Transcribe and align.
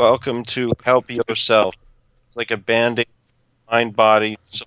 welcome 0.00 0.42
to 0.46 0.72
Help 0.82 1.10
Yourself. 1.10 1.74
It's 2.26 2.36
like 2.38 2.50
a 2.50 2.56
band-aid, 2.56 3.06
mind, 3.70 3.94
body, 3.94 4.38
soul, 4.48 4.66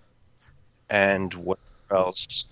and 0.92 1.34
what 1.34 1.58
else. 1.90 2.46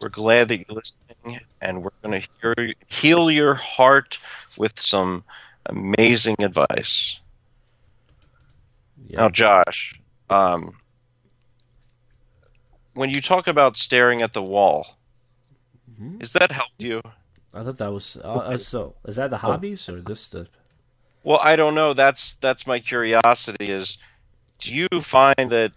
We're 0.00 0.10
glad 0.10 0.46
that 0.46 0.58
you're 0.58 0.76
listening, 0.76 1.40
and 1.60 1.82
we're 1.82 1.90
going 2.04 2.22
to 2.22 2.74
heal 2.86 3.32
your 3.32 3.54
heart 3.54 4.20
with 4.56 4.78
some 4.78 5.24
amazing 5.66 6.36
advice. 6.38 7.18
Now, 9.08 9.28
Josh, 9.28 10.00
um, 10.30 10.70
when 12.94 13.10
you 13.10 13.20
talk 13.20 13.48
about 13.48 13.76
staring 13.76 14.22
at 14.22 14.34
the 14.34 14.42
wall, 14.42 14.86
Mhm. 16.00 16.22
is 16.22 16.30
that 16.34 16.52
helped 16.52 16.80
you? 16.80 17.02
I 17.52 17.64
thought 17.64 17.78
that 17.78 17.90
was 17.92 18.16
uh, 18.18 18.34
uh, 18.34 18.56
so. 18.56 18.94
Is 19.04 19.16
that 19.16 19.30
the 19.30 19.38
hobbies 19.38 19.88
or 19.88 20.00
just 20.00 20.30
the? 20.30 20.46
Well, 21.22 21.40
I 21.42 21.56
don't 21.56 21.74
know. 21.74 21.92
That's 21.92 22.34
that's 22.36 22.66
my 22.66 22.78
curiosity. 22.78 23.70
Is 23.70 23.98
do 24.60 24.74
you 24.74 24.88
find 25.02 25.50
that 25.50 25.72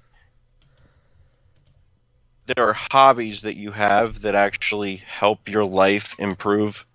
there 2.46 2.68
are 2.68 2.74
hobbies 2.74 3.42
that 3.42 3.56
you 3.56 3.72
have 3.72 4.22
that 4.22 4.36
actually 4.36 4.98
help 4.98 5.50
your 5.50 5.66
life 5.66 6.16
improve? 6.20 6.86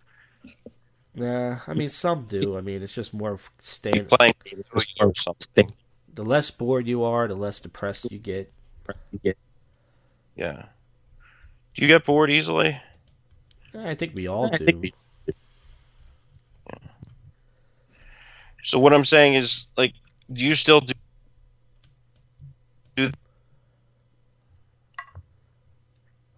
Nah, 1.15 1.59
I 1.67 1.75
mean 1.75 1.89
some 1.89 2.27
do. 2.27 2.57
I 2.57 2.61
mean 2.61 2.83
it's 2.83 2.95
just 2.95 3.13
more 3.13 3.33
of 3.33 3.43
You 3.43 3.49
staying. 3.59 4.07
playing 4.07 4.35
or 5.01 5.15
something? 5.15 5.73
The 6.15 6.25
less 6.25 6.51
bored 6.51 6.87
you 6.87 7.05
are, 7.05 7.29
the 7.29 7.35
less 7.35 7.61
depressed 7.61 8.11
you 8.11 8.19
get. 8.19 8.53
Yeah. 10.37 10.67
Do 11.75 11.83
you 11.83 11.89
get 11.89 12.05
bored 12.05 12.31
easily? 12.31 12.81
I 13.75 13.95
think 13.95 14.15
we 14.15 14.27
all 14.27 14.51
do. 14.51 14.83
So 18.69 18.79
what 18.79 18.93
I'm 18.93 19.07
saying 19.07 19.33
is, 19.33 19.67
like, 19.79 19.95
do 20.31 20.45
you 20.45 20.55
still 20.55 20.83
do? 20.83 20.93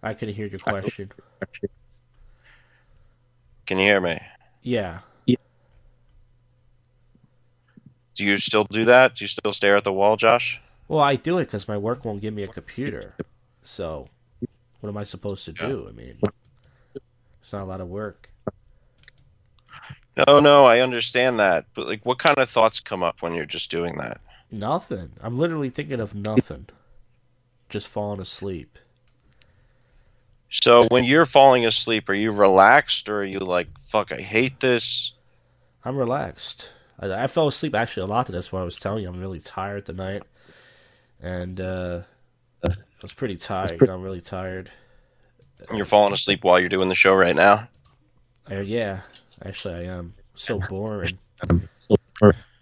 I 0.01 0.13
can 0.13 0.29
hear 0.29 0.47
your 0.47 0.59
question. 0.59 1.11
Can 3.65 3.77
you 3.77 3.83
hear 3.83 3.99
me? 3.99 4.17
Yeah, 4.61 4.99
Do 8.15 8.23
you 8.23 8.37
still 8.37 8.63
do 8.63 8.85
that? 8.85 9.15
Do 9.15 9.25
you 9.25 9.27
still 9.27 9.51
stare 9.51 9.75
at 9.75 9.83
the 9.83 9.91
wall, 9.91 10.15
Josh? 10.15 10.61
well 10.87 11.01
I 11.01 11.17
do 11.17 11.37
it 11.39 11.45
because 11.45 11.67
my 11.67 11.77
work 11.77 12.05
won't 12.05 12.21
give 12.21 12.33
me 12.33 12.43
a 12.43 12.47
computer. 12.47 13.13
So, 13.61 14.07
what 14.79 14.89
am 14.89 14.95
I 14.95 15.03
supposed 15.03 15.43
to 15.45 15.51
do? 15.51 15.85
I 15.89 15.91
mean, 15.91 16.17
it's 17.41 17.51
not 17.51 17.63
a 17.63 17.65
lot 17.65 17.81
of 17.81 17.89
work. 17.89 18.30
No, 20.17 20.39
no, 20.39 20.65
I 20.65 20.79
understand 20.79 21.39
that, 21.39 21.65
but 21.73 21.87
like, 21.87 22.05
what 22.05 22.19
kind 22.19 22.37
of 22.37 22.49
thoughts 22.49 22.79
come 22.79 23.01
up 23.01 23.21
when 23.21 23.33
you're 23.33 23.45
just 23.45 23.71
doing 23.71 23.95
that? 23.97 24.19
Nothing. 24.51 25.11
I'm 25.21 25.37
literally 25.37 25.69
thinking 25.69 26.01
of 26.01 26.13
nothing. 26.13 26.67
Just 27.69 27.87
falling 27.87 28.19
asleep. 28.19 28.77
So 30.49 30.85
when 30.89 31.05
you're 31.05 31.25
falling 31.25 31.65
asleep, 31.65 32.09
are 32.09 32.13
you 32.13 32.33
relaxed 32.33 33.07
or 33.07 33.21
are 33.21 33.23
you 33.23 33.39
like, 33.39 33.67
fuck, 33.79 34.11
I 34.11 34.19
hate 34.19 34.59
this? 34.59 35.13
I'm 35.85 35.95
relaxed. 35.95 36.73
I, 36.99 37.23
I 37.23 37.27
fell 37.27 37.47
asleep 37.47 37.73
actually 37.73 38.03
a 38.03 38.07
lot 38.07 38.25
today. 38.25 38.35
That's 38.35 38.51
why 38.51 38.59
I 38.59 38.65
was 38.65 38.77
telling 38.77 39.03
you 39.03 39.09
I'm 39.09 39.21
really 39.21 39.39
tired 39.39 39.85
tonight, 39.85 40.23
and 41.21 41.61
uh, 41.61 42.01
I 42.67 42.73
was 43.01 43.13
pretty 43.13 43.37
tired. 43.37 43.81
I'm 43.81 44.01
really 44.01 44.21
tired. 44.21 44.69
And 45.69 45.77
you're 45.77 45.85
falling 45.85 46.13
asleep 46.13 46.43
while 46.43 46.59
you're 46.59 46.69
doing 46.69 46.89
the 46.89 46.95
show 46.95 47.15
right 47.15 47.35
now? 47.35 47.67
Uh, 48.49 48.59
yeah, 48.59 49.01
actually 49.45 49.75
I 49.75 49.83
am. 49.83 50.13
So 50.33 50.59
boring. 50.59 51.19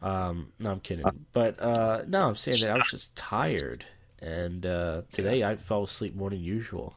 Um, 0.01 0.51
no, 0.59 0.71
I'm 0.71 0.79
kidding. 0.79 1.05
But 1.33 1.61
uh, 1.61 2.01
no, 2.07 2.27
I'm 2.27 2.35
saying 2.35 2.61
that 2.61 2.71
I 2.71 2.77
was 2.79 2.89
just 2.89 3.15
tired, 3.15 3.85
and 4.21 4.65
uh, 4.65 5.03
today 5.13 5.43
I 5.43 5.55
fell 5.55 5.83
asleep 5.83 6.15
more 6.15 6.31
than 6.31 6.39
usual 6.39 6.95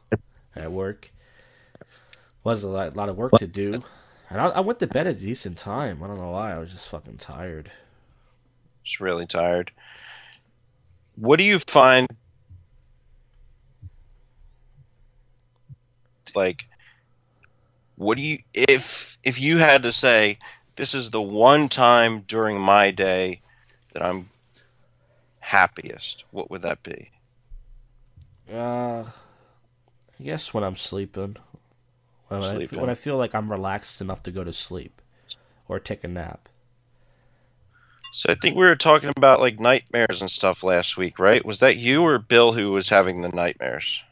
at 0.55 0.71
work. 0.71 1.11
Was 2.43 2.63
a 2.63 2.69
lot, 2.69 2.95
lot 2.95 3.07
of 3.07 3.17
work 3.17 3.33
to 3.33 3.47
do, 3.47 3.83
and 4.29 4.41
I, 4.41 4.47
I 4.47 4.59
went 4.61 4.79
to 4.79 4.87
bed 4.87 5.05
at 5.05 5.17
a 5.17 5.19
decent 5.19 5.57
time. 5.57 6.01
I 6.03 6.07
don't 6.07 6.19
know 6.19 6.31
why. 6.31 6.53
I 6.53 6.57
was 6.57 6.71
just 6.71 6.89
fucking 6.89 7.17
tired. 7.17 7.71
Just 8.83 8.99
really 8.99 9.27
tired. 9.27 9.71
What 11.15 11.37
do 11.37 11.43
you 11.43 11.59
find 11.59 12.07
like 16.35 16.65
what 17.95 18.17
do 18.17 18.23
you 18.23 18.39
if 18.53 19.17
if 19.23 19.39
you 19.39 19.57
had 19.57 19.83
to 19.83 19.91
say 19.91 20.37
this 20.75 20.93
is 20.93 21.09
the 21.09 21.21
one 21.21 21.69
time 21.69 22.21
during 22.21 22.59
my 22.59 22.91
day 22.91 23.41
that 23.93 24.03
I'm 24.03 24.29
happiest, 25.39 26.23
what 26.31 26.49
would 26.49 26.63
that 26.63 26.81
be? 26.83 27.11
Uh, 28.51 29.03
I 30.19 30.23
guess 30.23 30.53
when 30.53 30.63
I'm 30.63 30.75
sleeping, 30.75 31.37
when, 32.27 32.43
I, 32.43 32.53
Sleeping. 32.55 32.79
when 32.79 32.89
I 32.89 32.95
feel 32.95 33.17
like 33.17 33.35
I'm 33.35 33.51
relaxed 33.51 34.01
enough 34.01 34.23
to 34.23 34.31
go 34.31 34.43
to 34.43 34.53
sleep 34.53 35.01
or 35.67 35.79
take 35.79 36.03
a 36.03 36.07
nap. 36.07 36.49
So 38.13 38.31
I 38.31 38.35
think 38.35 38.55
we 38.55 38.65
were 38.65 38.75
talking 38.75 39.11
about 39.15 39.39
like 39.39 39.59
nightmares 39.59 40.21
and 40.21 40.29
stuff 40.29 40.63
last 40.63 40.97
week, 40.97 41.17
right? 41.17 41.43
Was 41.43 41.59
that 41.59 41.77
you 41.77 42.03
or 42.03 42.19
Bill 42.19 42.53
who 42.53 42.71
was 42.71 42.89
having 42.89 43.21
the 43.21 43.29
nightmares? 43.29 44.03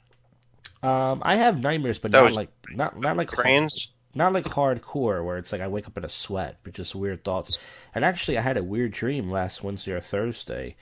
Um, 0.83 1.21
I 1.23 1.35
have 1.35 1.61
nightmares, 1.61 1.99
but 1.99 2.11
That 2.11 2.23
not 2.23 2.33
like 2.33 2.49
not 2.75 2.99
not 2.99 3.17
like 3.17 3.29
Cranes? 3.29 3.89
not 4.15 4.33
like 4.33 4.45
hardcore 4.45 5.23
where 5.23 5.37
it's 5.37 5.51
like 5.51 5.61
I 5.61 5.67
wake 5.67 5.87
up 5.87 5.97
in 5.97 6.03
a 6.05 6.09
sweat, 6.09 6.57
but 6.63 6.73
just 6.73 6.95
weird 6.95 7.23
thoughts. 7.23 7.59
And 7.95 8.03
actually, 8.03 8.37
I 8.37 8.41
had 8.41 8.57
a 8.57 8.63
weird 8.63 8.91
dream 8.91 9.29
last 9.29 9.63
Wednesday 9.63 9.93
or 9.93 10.01
Thursday. 10.01 10.75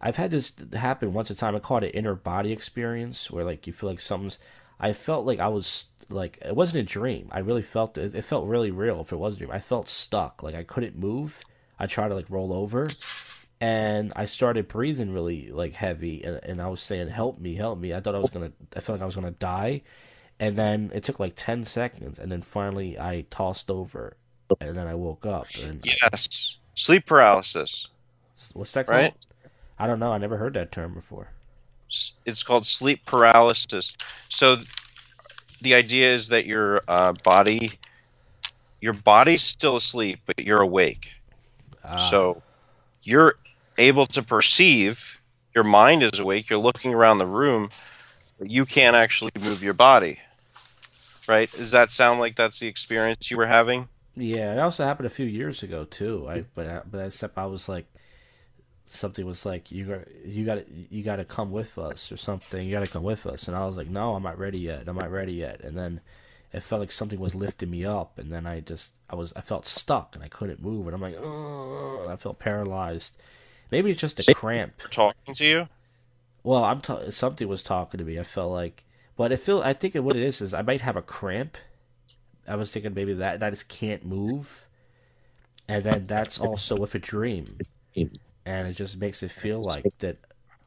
I've 0.00 0.16
had 0.16 0.30
this 0.30 0.52
happen 0.74 1.12
once 1.14 1.30
a 1.30 1.34
time. 1.34 1.56
I 1.56 1.60
call 1.60 1.78
it 1.78 1.84
an 1.84 1.90
inner 1.90 2.14
body 2.14 2.52
experience, 2.52 3.30
where 3.30 3.44
like 3.44 3.66
you 3.66 3.72
feel 3.72 3.88
like 3.90 4.00
something's. 4.00 4.38
I 4.78 4.92
felt 4.92 5.24
like 5.24 5.38
I 5.38 5.48
was 5.48 5.86
like 6.10 6.38
it 6.44 6.54
wasn't 6.54 6.80
a 6.80 6.92
dream. 6.92 7.28
I 7.32 7.38
really 7.38 7.62
felt 7.62 7.96
it. 7.98 8.14
It 8.14 8.22
felt 8.22 8.46
really 8.46 8.70
real. 8.70 9.00
If 9.00 9.12
it 9.12 9.16
was 9.16 9.34
a 9.34 9.38
dream, 9.38 9.50
I 9.52 9.60
felt 9.60 9.88
stuck. 9.88 10.42
Like 10.42 10.54
I 10.54 10.64
couldn't 10.64 10.96
move. 10.98 11.40
I 11.78 11.86
tried 11.86 12.08
to 12.08 12.14
like 12.14 12.26
roll 12.30 12.52
over, 12.52 12.88
and 13.60 14.12
I 14.16 14.24
started 14.26 14.68
breathing 14.68 15.12
really 15.12 15.50
like 15.50 15.74
heavy, 15.74 16.22
and, 16.22 16.40
and 16.42 16.62
I 16.62 16.68
was 16.68 16.80
saying, 16.80 17.08
"Help 17.08 17.38
me, 17.38 17.54
help 17.54 17.78
me." 17.78 17.94
I 17.94 18.00
thought 18.00 18.14
I 18.14 18.18
was 18.18 18.30
gonna. 18.30 18.52
I 18.76 18.80
felt 18.80 18.96
like 18.98 19.02
I 19.02 19.06
was 19.06 19.14
gonna 19.14 19.30
die, 19.32 19.82
and 20.38 20.56
then 20.56 20.90
it 20.94 21.02
took 21.02 21.18
like 21.18 21.34
ten 21.36 21.64
seconds, 21.64 22.18
and 22.18 22.30
then 22.30 22.42
finally 22.42 22.98
I 22.98 23.24
tossed 23.30 23.70
over, 23.70 24.16
and 24.60 24.76
then 24.76 24.86
I 24.86 24.94
woke 24.94 25.24
up. 25.26 25.46
And 25.62 25.84
Yes. 25.84 26.56
Sleep 26.74 27.06
paralysis. 27.06 27.88
what's 28.52 28.72
that 28.72 28.86
called? 28.86 29.02
Right. 29.02 29.26
I 29.78 29.86
don't 29.86 29.98
know. 29.98 30.12
I 30.12 30.18
never 30.18 30.36
heard 30.36 30.54
that 30.54 30.72
term 30.72 30.92
before. 30.92 31.30
It's 32.26 32.42
called 32.42 32.66
sleep 32.66 33.04
paralysis. 33.06 33.94
So 34.28 34.56
the 35.62 35.74
idea 35.74 36.12
is 36.12 36.28
that 36.28 36.44
your 36.44 36.82
uh, 36.88 37.12
body 37.22 37.72
your 38.80 38.92
body's 38.92 39.42
still 39.42 39.76
asleep, 39.76 40.20
but 40.26 40.38
you're 40.38 40.60
awake. 40.60 41.12
Ah, 41.84 42.08
So 42.10 42.42
you're 43.02 43.36
able 43.78 44.06
to 44.06 44.22
perceive, 44.22 45.20
your 45.54 45.64
mind 45.64 46.02
is 46.02 46.18
awake, 46.18 46.48
you're 46.50 46.58
looking 46.58 46.94
around 46.94 47.18
the 47.18 47.26
room, 47.26 47.70
but 48.38 48.50
you 48.50 48.64
can't 48.64 48.96
actually 48.96 49.32
move 49.40 49.62
your 49.62 49.74
body. 49.74 50.18
Right? 51.28 51.50
Does 51.50 51.72
that 51.72 51.90
sound 51.90 52.20
like 52.20 52.36
that's 52.36 52.60
the 52.60 52.68
experience 52.68 53.30
you 53.30 53.36
were 53.36 53.46
having? 53.46 53.88
yeah, 54.18 54.52
it 54.54 54.58
also 54.58 54.84
happened 54.84 55.06
a 55.06 55.10
few 55.10 55.26
years 55.26 55.62
ago 55.62 55.84
too. 55.84 56.26
I 56.28 56.44
but 56.54 56.66
I- 56.66 56.82
but 56.90 57.04
except 57.06 57.36
I 57.36 57.46
was 57.46 57.68
like, 57.68 57.86
something 58.86 59.26
was 59.26 59.44
like 59.44 59.72
you 59.72 59.84
got 59.84 60.00
you 60.24 60.44
got 60.44 60.68
you 60.68 61.02
got 61.02 61.16
to 61.16 61.24
come 61.24 61.50
with 61.50 61.76
us 61.78 62.10
or 62.12 62.16
something. 62.16 62.64
You 62.66 62.72
got 62.76 62.86
to 62.86 62.90
come 62.92 63.02
with 63.02 63.26
us, 63.26 63.48
and 63.48 63.56
I 63.56 63.66
was 63.66 63.76
like, 63.76 63.88
no, 63.88 64.14
I'm 64.14 64.22
not 64.22 64.38
ready 64.38 64.58
yet. 64.58 64.84
I'm 64.88 64.96
not 64.96 65.10
ready 65.10 65.32
yet. 65.34 65.60
And 65.62 65.76
then 65.76 66.00
it 66.52 66.62
felt 66.62 66.80
like 66.80 66.92
something 66.92 67.18
was 67.18 67.34
lifting 67.34 67.70
me 67.70 67.84
up, 67.84 68.18
and 68.18 68.32
then 68.32 68.46
I 68.46 68.60
just 68.60 68.92
I 69.10 69.16
was 69.16 69.32
I 69.34 69.40
felt 69.40 69.66
stuck 69.66 70.14
and 70.14 70.22
I 70.24 70.28
couldn't 70.28 70.62
move, 70.62 70.86
and 70.86 70.94
I'm 70.94 71.02
like, 71.02 71.16
oh, 71.20 72.06
I 72.08 72.16
felt 72.16 72.38
paralyzed. 72.38 73.16
Maybe 73.70 73.90
it's 73.90 74.00
just 74.00 74.20
a 74.28 74.34
cramp. 74.34 74.82
Talking 74.90 75.34
to 75.34 75.44
you? 75.44 75.68
Well, 76.42 76.64
I'm 76.64 76.80
ta- 76.80 77.10
something 77.10 77.48
was 77.48 77.62
talking 77.62 77.98
to 77.98 78.04
me. 78.04 78.18
I 78.18 78.22
felt 78.22 78.52
like, 78.52 78.84
but 79.16 79.32
it 79.32 79.38
feel 79.38 79.60
I 79.62 79.72
think 79.72 79.94
what 79.96 80.16
it 80.16 80.22
is 80.22 80.40
is 80.40 80.54
I 80.54 80.62
might 80.62 80.80
have 80.82 80.96
a 80.96 81.02
cramp. 81.02 81.56
I 82.46 82.54
was 82.54 82.70
thinking 82.70 82.94
maybe 82.94 83.14
that 83.14 83.34
and 83.34 83.42
I 83.42 83.50
just 83.50 83.68
can't 83.68 84.06
move, 84.06 84.66
and 85.66 85.82
then 85.82 86.06
that's 86.06 86.38
also 86.38 86.76
with 86.76 86.94
a 86.94 87.00
dream, 87.00 87.58
and 88.44 88.68
it 88.68 88.74
just 88.74 88.98
makes 89.00 89.22
it 89.24 89.32
feel 89.32 89.60
like 89.60 89.84
that 89.98 90.18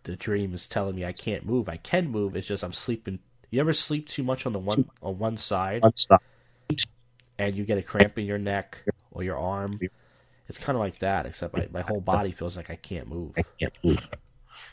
the 0.03 0.17
dream 0.17 0.53
is 0.53 0.67
telling 0.67 0.95
me 0.95 1.05
I 1.05 1.13
can't 1.13 1.45
move. 1.45 1.69
I 1.69 1.77
can 1.77 2.09
move. 2.09 2.35
It's 2.35 2.47
just 2.47 2.63
I'm 2.63 2.73
sleeping. 2.73 3.19
You 3.49 3.61
ever 3.61 3.71
sleep 3.71 4.07
too 4.09 4.23
much 4.23 4.45
on 4.45 4.51
the 4.51 4.59
one 4.59 4.89
on 5.01 5.17
one 5.17 5.37
side, 5.37 5.83
and 7.37 7.55
you 7.55 7.63
get 7.63 7.77
a 7.77 7.81
cramp 7.81 8.19
in 8.19 8.25
your 8.25 8.37
neck 8.37 8.83
or 9.11 9.23
your 9.23 9.37
arm? 9.37 9.71
It's 10.49 10.57
kind 10.57 10.75
of 10.75 10.81
like 10.81 10.99
that, 10.99 11.25
except 11.25 11.55
my, 11.55 11.67
my 11.71 11.81
whole 11.81 12.01
body 12.01 12.31
feels 12.31 12.57
like 12.57 12.69
I 12.69 12.75
can't 12.75 13.07
move. 13.07 13.33
I 13.37 13.43
can't 13.59 13.77
move. 13.83 14.05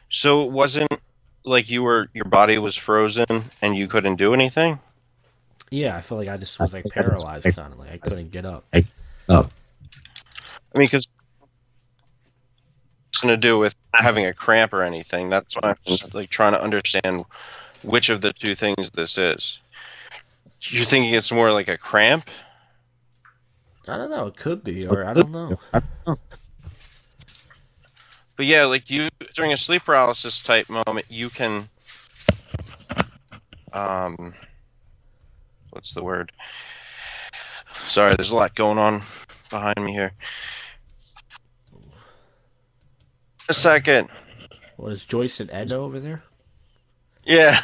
So 0.08 0.42
it 0.42 0.50
wasn't 0.50 0.90
like 1.44 1.70
you 1.70 1.82
were 1.82 2.08
your 2.12 2.24
body 2.24 2.58
was 2.58 2.76
frozen 2.76 3.44
and 3.62 3.76
you 3.76 3.86
couldn't 3.86 4.16
do 4.16 4.34
anything? 4.34 4.78
Yeah, 5.70 5.96
I 5.96 6.00
feel 6.00 6.18
like 6.18 6.30
I 6.30 6.36
just 6.36 6.58
was 6.58 6.72
like 6.72 6.84
paralyzed, 6.86 7.54
kind 7.54 7.72
of 7.72 7.78
like 7.78 7.92
I 7.92 7.98
couldn't 7.98 8.30
get 8.30 8.46
up. 8.46 8.64
I 8.72 8.84
oh. 9.28 9.42
mean, 10.74 10.86
because 10.86 11.08
nothing 13.16 13.30
to 13.30 13.36
do 13.36 13.58
with 13.58 13.76
having 13.94 14.26
a 14.26 14.32
cramp 14.32 14.72
or 14.72 14.82
anything. 14.82 15.30
That's 15.30 15.54
why 15.54 15.70
I'm 15.70 15.76
just 15.86 16.14
like 16.14 16.30
trying 16.30 16.52
to 16.52 16.62
understand 16.62 17.24
which 17.82 18.10
of 18.10 18.20
the 18.20 18.32
two 18.32 18.54
things 18.54 18.90
this 18.90 19.18
is. 19.18 19.58
You're 20.62 20.84
thinking 20.84 21.14
it's 21.14 21.32
more 21.32 21.52
like 21.52 21.68
a 21.68 21.78
cramp? 21.78 22.28
I 23.88 23.96
don't 23.96 24.10
know. 24.10 24.26
It 24.26 24.36
could 24.36 24.64
be, 24.64 24.86
or 24.86 25.04
I 25.04 25.14
don't 25.14 25.30
know. 25.30 25.58
But 28.36 28.44
yeah, 28.44 28.64
like 28.66 28.90
you 28.90 29.08
during 29.34 29.52
a 29.52 29.56
sleep 29.56 29.84
paralysis 29.84 30.42
type 30.42 30.68
moment, 30.68 31.06
you 31.08 31.30
can 31.30 31.68
um 33.72 34.34
what's 35.70 35.94
the 35.94 36.02
word? 36.02 36.32
Sorry, 37.72 38.14
there's 38.14 38.30
a 38.30 38.36
lot 38.36 38.54
going 38.54 38.78
on 38.78 39.00
behind 39.50 39.82
me 39.82 39.92
here. 39.92 40.12
A 43.48 43.54
second. 43.54 44.08
What 44.76 44.92
is 44.92 45.04
Joyce 45.04 45.40
and 45.40 45.50
Edna 45.50 45.78
over 45.78 45.98
there? 45.98 46.22
Yeah. 47.24 47.60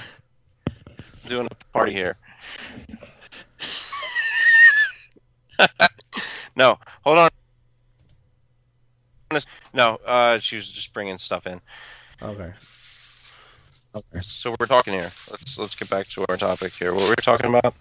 doing 1.29 1.47
a 1.51 1.55
party 1.73 1.93
here. 1.93 2.17
no, 6.57 6.79
hold 7.03 7.19
on. 7.19 7.31
No, 9.73 9.99
uh, 10.07 10.39
she 10.39 10.57
was 10.57 10.69
just 10.69 10.93
bringing 10.93 11.19
stuff 11.19 11.47
in. 11.47 11.61
Okay. 12.21 12.53
Okay. 13.95 14.19
So 14.21 14.55
we're 14.59 14.67
talking 14.67 14.95
here. 14.95 15.11
Let's 15.31 15.59
let's 15.59 15.75
get 15.75 15.91
back 15.91 16.07
to 16.09 16.25
our 16.29 16.37
topic 16.37 16.73
here. 16.73 16.93
What 16.93 17.05
were 17.05 17.11
we 17.11 17.17
talking 17.17 17.55
about? 17.55 17.75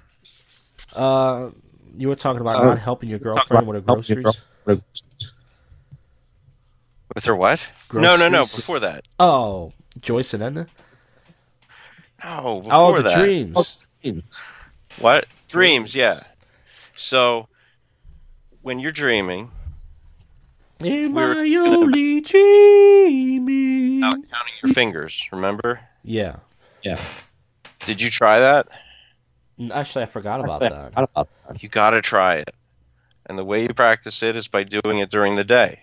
Uh, 0.93 1.49
you 1.97 2.07
were 2.07 2.15
talking 2.15 2.41
about 2.41 2.61
uh, 2.61 2.65
not 2.65 2.79
helping 2.79 3.09
your 3.09 3.19
girlfriend 3.19 3.67
with 3.67 3.75
her 3.75 3.81
groceries. 3.81 4.41
With 4.65 4.83
her 7.25 7.35
what? 7.35 7.59
Groceries? 7.89 8.19
No, 8.19 8.29
no, 8.29 8.29
no. 8.29 8.43
Before 8.43 8.79
that. 8.79 9.05
Oh, 9.19 9.73
Joyce 9.99 10.33
and 10.33 10.43
Edna. 10.43 10.67
No, 12.23 12.61
before 12.61 12.73
oh, 12.73 12.97
the 12.97 13.03
that. 13.03 13.19
dreams. 13.19 13.87
What 14.99 15.25
dreams? 15.47 15.95
Yeah. 15.95 16.23
So, 16.95 17.47
when 18.61 18.79
you're 18.79 18.91
dreaming, 18.91 19.51
Am 20.79 21.13
we 21.13 21.21
I 21.21 21.55
only 21.59 22.21
dreaming? 22.21 24.03
Out 24.03 24.13
counting 24.13 24.53
your 24.63 24.73
fingers. 24.73 25.27
Remember? 25.31 25.79
Yeah. 26.03 26.37
Yeah. 26.81 26.99
Did 27.81 28.01
you 28.01 28.09
try 28.09 28.39
that? 28.39 28.67
Actually, 29.71 30.03
I 30.03 30.07
forgot 30.07 30.39
about 30.39 30.61
that. 30.61 31.27
You 31.59 31.69
got 31.69 31.91
to 31.91 32.01
try 32.01 32.35
it, 32.35 32.55
and 33.27 33.37
the 33.37 33.45
way 33.45 33.61
you 33.61 33.73
practice 33.73 34.23
it 34.23 34.35
is 34.35 34.47
by 34.47 34.63
doing 34.63 34.99
it 34.99 35.11
during 35.11 35.35
the 35.35 35.43
day. 35.43 35.81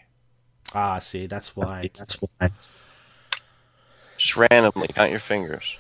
Ah, 0.75 0.99
see, 0.99 1.27
that's 1.27 1.55
why. 1.55 1.91
That's 1.97 2.15
why. 2.15 2.51
Just 4.17 4.37
randomly 4.37 4.89
count 4.89 5.11
your 5.11 5.21
fingers. 5.21 5.77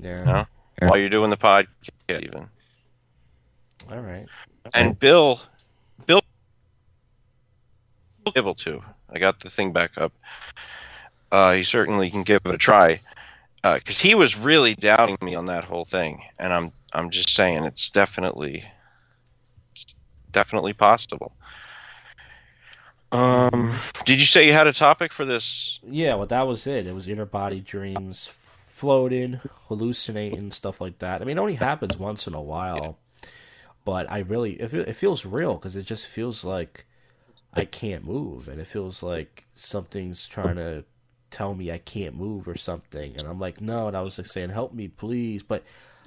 Yeah. 0.00 0.18
You 0.18 0.24
know? 0.24 0.44
While 0.88 0.98
you're 0.98 1.10
doing 1.10 1.30
the 1.30 1.36
podcast, 1.36 1.68
even. 2.08 2.48
All 3.90 4.00
right. 4.00 4.26
And 4.74 4.98
Bill, 4.98 5.40
Bill, 6.06 6.20
able 8.36 8.54
to. 8.56 8.82
I 9.10 9.18
got 9.18 9.40
the 9.40 9.50
thing 9.50 9.72
back 9.72 9.98
up. 9.98 10.12
Uh, 11.30 11.54
he 11.54 11.64
certainly 11.64 12.10
can 12.10 12.22
give 12.22 12.40
it 12.44 12.54
a 12.54 12.58
try, 12.58 13.00
because 13.62 14.00
uh, 14.00 14.06
he 14.06 14.14
was 14.14 14.36
really 14.36 14.74
doubting 14.74 15.16
me 15.22 15.34
on 15.34 15.46
that 15.46 15.64
whole 15.64 15.84
thing, 15.84 16.22
and 16.38 16.52
I'm 16.52 16.72
I'm 16.92 17.10
just 17.10 17.34
saying 17.34 17.64
it's 17.64 17.88
definitely, 17.88 18.64
it's 19.74 19.96
definitely 20.30 20.74
possible. 20.74 21.32
Um, 23.12 23.74
did 24.04 24.20
you 24.20 24.26
say 24.26 24.46
you 24.46 24.52
had 24.52 24.66
a 24.66 24.72
topic 24.72 25.12
for 25.12 25.24
this? 25.24 25.78
Yeah, 25.86 26.14
well, 26.14 26.26
that 26.26 26.46
was 26.46 26.66
it. 26.66 26.86
It 26.86 26.94
was 26.94 27.08
inner 27.08 27.26
body 27.26 27.60
dreams, 27.60 28.28
floating, 28.28 29.40
hallucinating, 29.68 30.50
stuff 30.50 30.80
like 30.80 30.98
that. 30.98 31.20
I 31.20 31.24
mean, 31.24 31.36
it 31.38 31.40
only 31.40 31.54
happens 31.54 31.96
once 31.98 32.26
in 32.26 32.34
a 32.34 32.40
while, 32.40 32.98
but 33.84 34.10
I 34.10 34.18
really 34.20 34.52
it, 34.54 34.72
it 34.72 34.96
feels 34.96 35.24
real 35.24 35.54
because 35.54 35.76
it 35.76 35.84
just 35.84 36.06
feels 36.06 36.44
like 36.44 36.86
I 37.54 37.64
can't 37.64 38.04
move, 38.04 38.48
and 38.48 38.60
it 38.60 38.66
feels 38.66 39.02
like 39.02 39.44
something's 39.54 40.26
trying 40.26 40.56
to 40.56 40.84
tell 41.30 41.54
me 41.54 41.70
I 41.70 41.78
can't 41.78 42.14
move 42.14 42.48
or 42.48 42.56
something, 42.56 43.14
and 43.16 43.22
I'm 43.28 43.38
like, 43.38 43.60
no, 43.60 43.88
and 43.88 43.96
I 43.96 44.00
was 44.00 44.18
like 44.18 44.26
saying, 44.26 44.50
help 44.50 44.72
me, 44.72 44.88
please, 44.88 45.42
but 45.42 45.62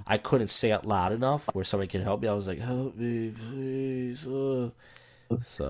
I 0.08 0.18
couldn't 0.18 0.48
say 0.48 0.72
it 0.72 0.86
loud 0.86 1.12
enough 1.12 1.48
where 1.54 1.64
somebody 1.64 1.88
can 1.88 2.02
help 2.02 2.22
me. 2.22 2.28
I 2.28 2.34
was 2.34 2.48
like, 2.48 2.60
help 2.60 2.96
me, 2.96 3.32
please. 3.32 4.20
So 4.22 4.72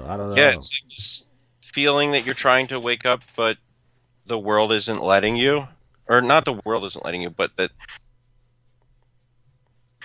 I 0.08 0.18
don't 0.18 0.30
know. 0.30 0.36
Yeah, 0.36 0.56
it's 0.56 1.26
feeling 1.62 2.12
that 2.12 2.26
you're 2.26 2.34
trying 2.36 2.68
to 2.68 2.80
wake 2.80 3.06
up, 3.06 3.22
but 3.36 3.58
the 4.26 4.40
world 4.40 4.72
isn't 4.72 5.04
letting 5.04 5.36
you, 5.36 5.68
or 6.08 6.22
not 6.22 6.46
the 6.46 6.60
world 6.66 6.86
isn't 6.86 7.06
letting 7.06 7.22
you, 7.22 7.30
but 7.30 7.56
that 7.58 7.72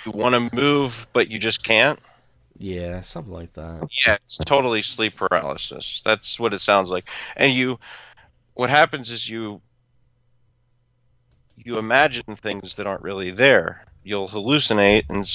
you 0.04 0.12
want 0.12 0.34
to 0.34 0.56
move, 0.56 1.06
but 1.12 1.30
you 1.30 1.38
just 1.38 1.62
can't. 1.64 1.98
Yeah, 2.58 3.00
something 3.00 3.32
like 3.32 3.52
that. 3.54 3.88
Yeah, 4.06 4.16
it's 4.22 4.36
totally 4.38 4.82
sleep 4.82 5.16
paralysis. 5.16 6.02
That's 6.04 6.38
what 6.38 6.52
it 6.52 6.60
sounds 6.60 6.90
like. 6.90 7.08
And 7.36 7.52
you, 7.52 7.78
what 8.54 8.68
happens 8.68 9.10
is 9.10 9.28
you 9.28 9.62
you 11.64 11.78
imagine 11.78 12.22
things 12.24 12.74
that 12.74 12.86
aren't 12.86 13.02
really 13.02 13.30
there. 13.30 13.80
You'll 14.02 14.28
hallucinate 14.28 15.04
and 15.08 15.26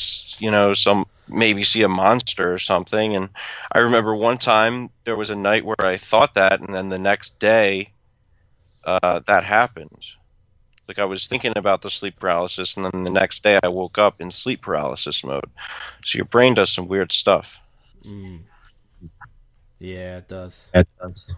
you 0.41 0.51
know 0.51 0.73
some 0.73 1.05
maybe 1.27 1.63
see 1.63 1.81
a 1.81 1.89
monster 1.89 2.53
or 2.53 2.59
something. 2.59 3.15
And 3.15 3.29
I 3.71 3.79
remember 3.79 4.15
one 4.15 4.37
time 4.37 4.89
there 5.03 5.15
was 5.15 5.29
a 5.29 5.35
night 5.35 5.65
where 5.65 5.83
I 5.83 5.97
thought 5.97 6.33
that, 6.35 6.61
and 6.61 6.73
then 6.73 6.89
the 6.89 6.99
next 6.99 7.39
day 7.39 7.91
uh, 8.85 9.21
that 9.27 9.43
happened. 9.43 10.05
Like 10.87 10.99
I 10.99 11.05
was 11.05 11.27
thinking 11.27 11.53
about 11.55 11.81
the 11.81 11.89
sleep 11.89 12.19
paralysis, 12.19 12.77
and 12.77 12.85
then 12.85 13.03
the 13.03 13.09
next 13.09 13.43
day 13.43 13.59
I 13.63 13.67
woke 13.67 13.97
up 13.97 14.21
in 14.21 14.29
sleep 14.31 14.61
paralysis 14.61 15.23
mode. 15.23 15.49
So 16.03 16.17
your 16.17 16.25
brain 16.25 16.53
does 16.53 16.69
some 16.69 16.87
weird 16.87 17.11
stuff. 17.11 17.59
Mm. 18.03 18.41
Yeah, 19.79 20.17
it 20.17 20.27
does. 20.27 20.59
It 20.73 20.87
does. 21.01 21.31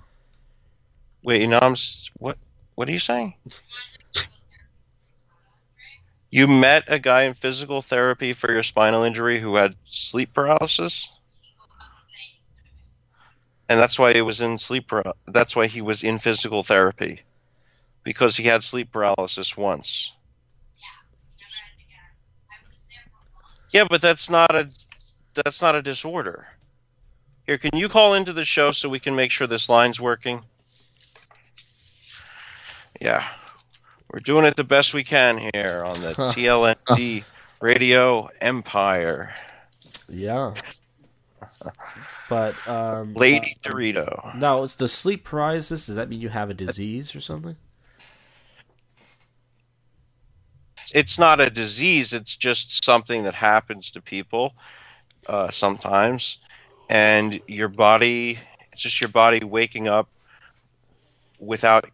Wait, 1.24 1.42
you 1.42 1.48
know, 1.48 1.60
I'm 1.62 1.76
what? 2.18 2.38
What 2.76 2.88
are 2.88 2.92
you 2.92 3.00
saying? 3.00 3.34
You 6.30 6.48
met 6.48 6.84
a 6.88 7.00
guy 7.00 7.24
in 7.24 7.34
physical 7.34 7.82
therapy 7.82 8.34
for 8.34 8.52
your 8.52 8.64
spinal 8.64 9.04
injury 9.04 9.40
who 9.40 9.56
had 9.56 9.76
sleep 9.86 10.34
paralysis? 10.34 11.10
And 13.70 13.80
that's 13.80 13.98
why 13.98 14.14
he 14.14 14.22
was 14.22 14.40
in 14.42 14.58
sleep 14.58 14.92
that's 15.28 15.56
why 15.56 15.68
he 15.68 15.82
was 15.82 16.04
in 16.04 16.20
physical 16.20 16.64
therapy. 16.64 17.22
Because 18.07 18.37
he 18.37 18.45
had 18.45 18.64
sleep 18.64 18.94
paralysis 18.94 19.57
once. 19.57 20.14
Yeah, 23.71 23.83
but 23.83 24.02
that's 24.02 24.30
not 24.30 24.56
a 24.56 24.69
that's 25.35 25.61
not 25.61 25.76
a 25.76 25.81
disorder. 25.81 26.47
Here, 27.45 27.57
can 27.57 27.76
you 27.76 27.90
call 27.90 28.14
into 28.14 28.31
the 28.31 28.45
show 28.45 28.71
so 28.71 28.87
we 28.87 29.02
can 29.02 29.18
make 29.18 29.30
sure 29.31 29.45
this 29.45 29.68
line's 29.68 29.99
working? 29.99 30.42
Yeah. 33.02 33.28
We're 34.09 34.21
doing 34.21 34.45
it 34.45 34.56
the 34.56 34.64
best 34.64 34.94
we 34.94 35.04
can 35.04 35.37
here 35.37 35.83
on 35.85 35.99
the 35.99 36.14
TLNT 36.14 37.26
Radio 37.59 38.30
Empire. 38.40 39.35
Yeah. 40.07 40.54
But 42.30 42.56
um 42.69 43.16
Lady 43.16 43.57
Dorito. 43.64 44.33
Now, 44.35 44.64
it's 44.64 44.76
the 44.76 44.87
sleep 44.87 45.26
paralysis. 45.26 45.87
Does 45.87 45.97
that 45.97 46.07
mean 46.07 46.21
you 46.21 46.30
have 46.30 46.49
a 46.49 46.54
disease 46.54 47.14
or 47.14 47.19
something? 47.19 47.57
It's 50.94 51.20
not 51.20 51.40
a 51.42 51.50
disease. 51.50 52.14
It's 52.14 52.36
just 52.36 52.84
something 52.84 53.24
that 53.24 53.36
happens 53.36 53.92
to 53.92 54.02
people 54.02 54.54
uh, 55.28 55.50
sometimes, 55.52 56.40
and 56.90 57.40
your 57.48 57.68
body. 57.68 58.40
It's 58.72 58.84
just 58.84 59.02
your 59.02 59.10
body 59.10 59.44
waking 59.44 59.88
up 59.88 60.08
without 61.40 61.90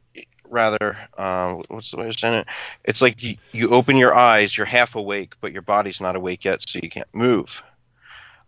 rather 0.49 0.97
uh, 1.17 1.55
what's 1.69 1.91
the 1.91 1.97
way 1.97 2.07
of 2.07 2.17
saying 2.17 2.35
it? 2.35 2.47
It's 2.85 3.01
like 3.01 3.23
you, 3.23 3.35
you 3.51 3.69
open 3.69 3.97
your 3.97 4.15
eyes, 4.15 4.55
you're 4.55 4.65
half 4.65 4.95
awake, 4.95 5.33
but 5.41 5.51
your 5.51 5.61
body's 5.63 5.99
not 5.99 6.15
awake 6.15 6.45
yet, 6.45 6.63
so 6.67 6.79
you 6.81 6.89
can't 6.89 7.13
move. 7.13 7.63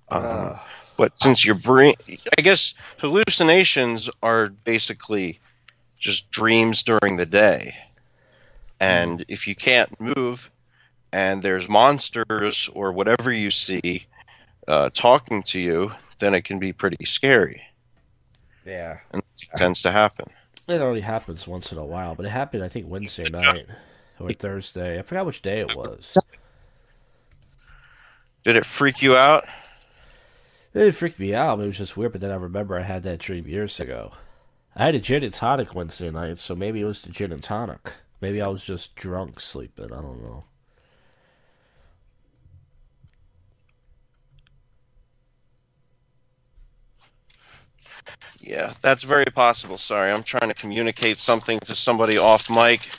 Uh, 0.10 0.58
but 0.98 1.20
since 1.20 1.44
your 1.44 1.56
brain, 1.56 1.96
I 2.38 2.42
guess 2.42 2.74
hallucinations 3.00 4.10
are 4.22 4.50
basically 4.50 5.40
just 5.98 6.30
dreams 6.32 6.84
during 6.84 7.18
the 7.18 7.26
day, 7.26 7.76
and 8.80 9.26
if 9.28 9.48
you 9.48 9.56
can't 9.56 9.90
move, 10.00 10.50
and 11.12 11.42
there's 11.42 11.70
monsters 11.70 12.70
or 12.74 12.92
whatever 12.92 13.32
you 13.32 13.50
see 13.52 14.06
uh, 14.68 14.90
talking 14.94 15.44
to 15.44 15.60
you, 15.60 15.92
then 16.20 16.34
it 16.34 16.44
can 16.44 16.60
be 16.60 16.74
pretty 16.74 17.06
scary. 17.06 17.62
Yeah, 18.66 18.98
and 19.12 19.22
it 19.22 19.58
tends 19.58 19.82
to 19.84 19.92
happen. 19.92 20.26
It 20.68 20.82
only 20.82 21.02
happens 21.02 21.48
once 21.48 21.72
in 21.72 21.78
a 21.78 21.86
while, 21.86 22.16
but 22.16 22.26
it 22.26 22.32
happened 22.32 22.64
I 22.64 22.68
think 22.68 22.88
Wednesday 22.90 23.30
night 23.30 23.66
or 24.20 24.34
Thursday. 24.34 24.98
I 25.00 25.04
forgot 25.04 25.26
which 25.26 25.42
day 25.42 25.60
it 25.60 25.76
was. 25.76 26.18
Did 28.44 28.56
it 28.58 28.66
freak 28.66 29.02
you 29.02 29.16
out? 29.16 29.46
It 30.74 30.80
didn't 30.80 30.96
freak 30.96 31.20
me 31.20 31.34
out. 31.34 31.60
It 31.60 31.66
was 31.66 31.78
just 31.78 31.96
weird. 31.96 32.12
But 32.12 32.22
then 32.22 32.32
I 32.32 32.36
remember 32.36 32.78
I 32.78 32.84
had 32.84 33.04
that 33.04 33.20
dream 33.20 33.48
years 33.48 33.80
ago, 33.80 34.12
I 34.76 34.86
had 34.86 34.96
a 34.96 35.00
gin 35.00 35.24
and 35.24 35.34
tonic 35.34 35.74
Wednesday 35.74 36.12
night, 36.12 36.40
so 36.40 36.56
maybe 36.56 36.82
it 36.82 36.86
was 36.86 37.02
the 37.02 37.10
gin 37.10 37.32
and 37.32 37.42
tonic. 37.42 37.94
Maybe 38.22 38.42
I 38.42 38.48
was 38.48 38.64
just 38.64 38.96
drunk 38.96 39.40
sleeping. 39.40 39.86
I 39.86 40.02
don't 40.02 40.24
know. 40.24 40.44
Yeah, 48.40 48.74
that's 48.82 49.04
very 49.04 49.26
possible. 49.26 49.78
Sorry, 49.78 50.12
I'm 50.12 50.24
trying 50.24 50.50
to 50.50 50.54
communicate 50.54 51.18
something 51.18 51.60
to 51.62 51.74
somebody 51.76 52.18
off 52.18 52.50
mic, 52.50 52.90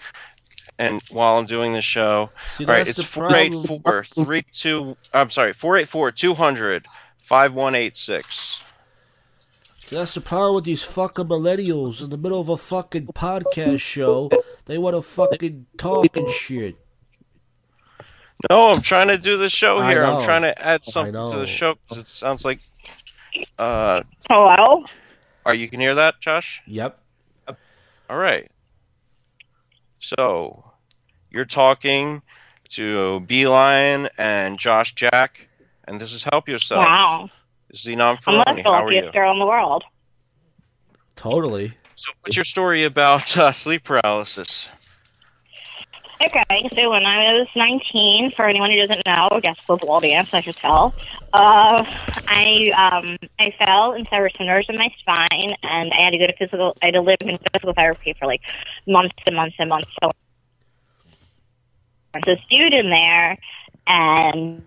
and 0.79 1.01
while 1.11 1.39
I'm 1.39 1.47
doing 1.47 1.73
the 1.73 1.83
show. 1.83 2.31
See, 2.51 2.65
All 2.65 2.73
right, 2.73 2.87
it's 2.87 2.97
the 2.97 3.05
problem. 3.05 3.63
484 3.65 4.05
32 4.25 4.97
I'm 5.15 5.31
sorry, 5.31 5.53
484 5.53 6.13
200 6.13 6.87
5186. 7.19 8.66
That's 9.91 10.15
the 10.15 10.21
problem 10.21 10.57
with 10.57 10.65
these 10.65 10.83
fucking 10.83 11.27
millennials 11.27 12.03
in 12.03 12.11
the 12.11 12.17
middle 12.17 12.41
of 12.41 12.49
a 12.49 12.57
fucking 12.57 13.07
podcast 13.09 13.81
show. 13.81 14.31
They 14.65 14.79
want 14.79 14.97
to 14.97 15.03
fucking 15.03 15.67
talk 15.79 16.17
and 16.17 16.29
shit. 16.29 16.77
No, 18.51 18.71
I'm 18.73 18.83
trying 18.83 19.09
to 19.09 19.17
do 19.17 19.37
the 19.37 19.49
show 19.49 19.79
I 19.79 19.91
here. 19.91 20.05
I'm 20.05 20.23
trying 20.25 20.43
to 20.43 20.63
add 20.63 20.85
something 20.85 21.13
to 21.15 21.19
know. 21.21 21.39
the 21.41 21.47
show 21.47 21.77
'cause 21.89 21.99
it 21.99 22.07
sounds 22.07 22.45
like 22.45 22.61
uh 23.59 24.03
Hello? 24.29 24.85
are 25.45 25.55
you 25.55 25.69
can 25.69 25.81
hear 25.81 25.95
that, 25.95 26.21
Josh? 26.21 26.63
Yep. 26.67 26.99
All 28.11 28.19
right. 28.19 28.51
So, 29.99 30.73
you're 31.31 31.45
talking 31.45 32.23
to 32.71 33.21
Beeline 33.21 34.09
and 34.19 34.59
Josh 34.59 34.95
Jack, 34.95 35.49
and 35.85 36.01
this 36.01 36.13
is 36.13 36.23
Help 36.25 36.49
Yourself. 36.49 36.85
Wow. 36.85 37.31
This 37.71 37.87
is 37.87 37.95
Enom 37.95 38.19
I'm 38.27 38.35
the 38.35 38.63
Filoni. 38.63 38.63
How 38.63 38.85
are 38.85 38.93
you? 38.93 39.11
girl 39.11 39.33
in 39.33 39.39
the 39.39 39.47
world. 39.47 39.85
Totally. 41.17 41.77
So, 41.97 42.13
what's 42.21 42.37
your 42.37 42.45
story 42.45 42.85
about 42.85 43.37
uh, 43.37 43.53
sleep 43.53 43.85
paralysis? 43.85 44.69
Okay, 46.23 46.69
so 46.75 46.91
when 46.91 47.05
I 47.05 47.35
was 47.35 47.47
19, 47.55 48.33
for 48.33 48.47
anyone 48.47 48.71
who 48.71 48.79
doesn't 48.79 49.07
know, 49.07 49.29
I 49.31 49.41
guess 49.41 49.57
the 49.69 49.75
audience, 49.75 50.31
I 50.33 50.41
should 50.41 50.57
tell, 50.57 50.95
uh, 51.35 51.85
I 52.27 52.71
um, 52.93 53.17
I 53.39 53.53
fell 53.59 53.93
and 53.93 54.07
severed 54.09 54.33
some 54.37 54.47
nerves 54.47 54.67
in 54.69 54.79
my 54.79 54.89
spine, 54.99 55.55
and 55.63 55.93
I 55.93 56.01
had 56.01 56.13
to 56.13 56.19
go 56.19 56.27
to 56.27 56.37
physical. 56.39 56.77
I 56.81 56.87
had 56.87 56.95
to 56.95 57.03
live 57.03 57.19
in 57.21 57.37
physical 57.53 57.75
therapy 57.75 58.15
for 58.19 58.27
like 58.27 58.41
months 58.87 59.17
and 59.27 59.37
months 59.37 59.57
and 59.59 59.69
months. 59.69 59.91
So 60.03 60.11
there's 62.13 62.25
this 62.25 62.41
dude 62.49 62.73
in 62.73 62.89
there, 62.91 63.39
and 63.87 64.63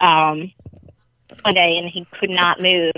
um, 0.00 0.52
one 1.42 1.54
day, 1.54 1.76
and 1.76 1.88
he 1.88 2.06
could 2.18 2.30
not 2.30 2.60
move, 2.60 2.92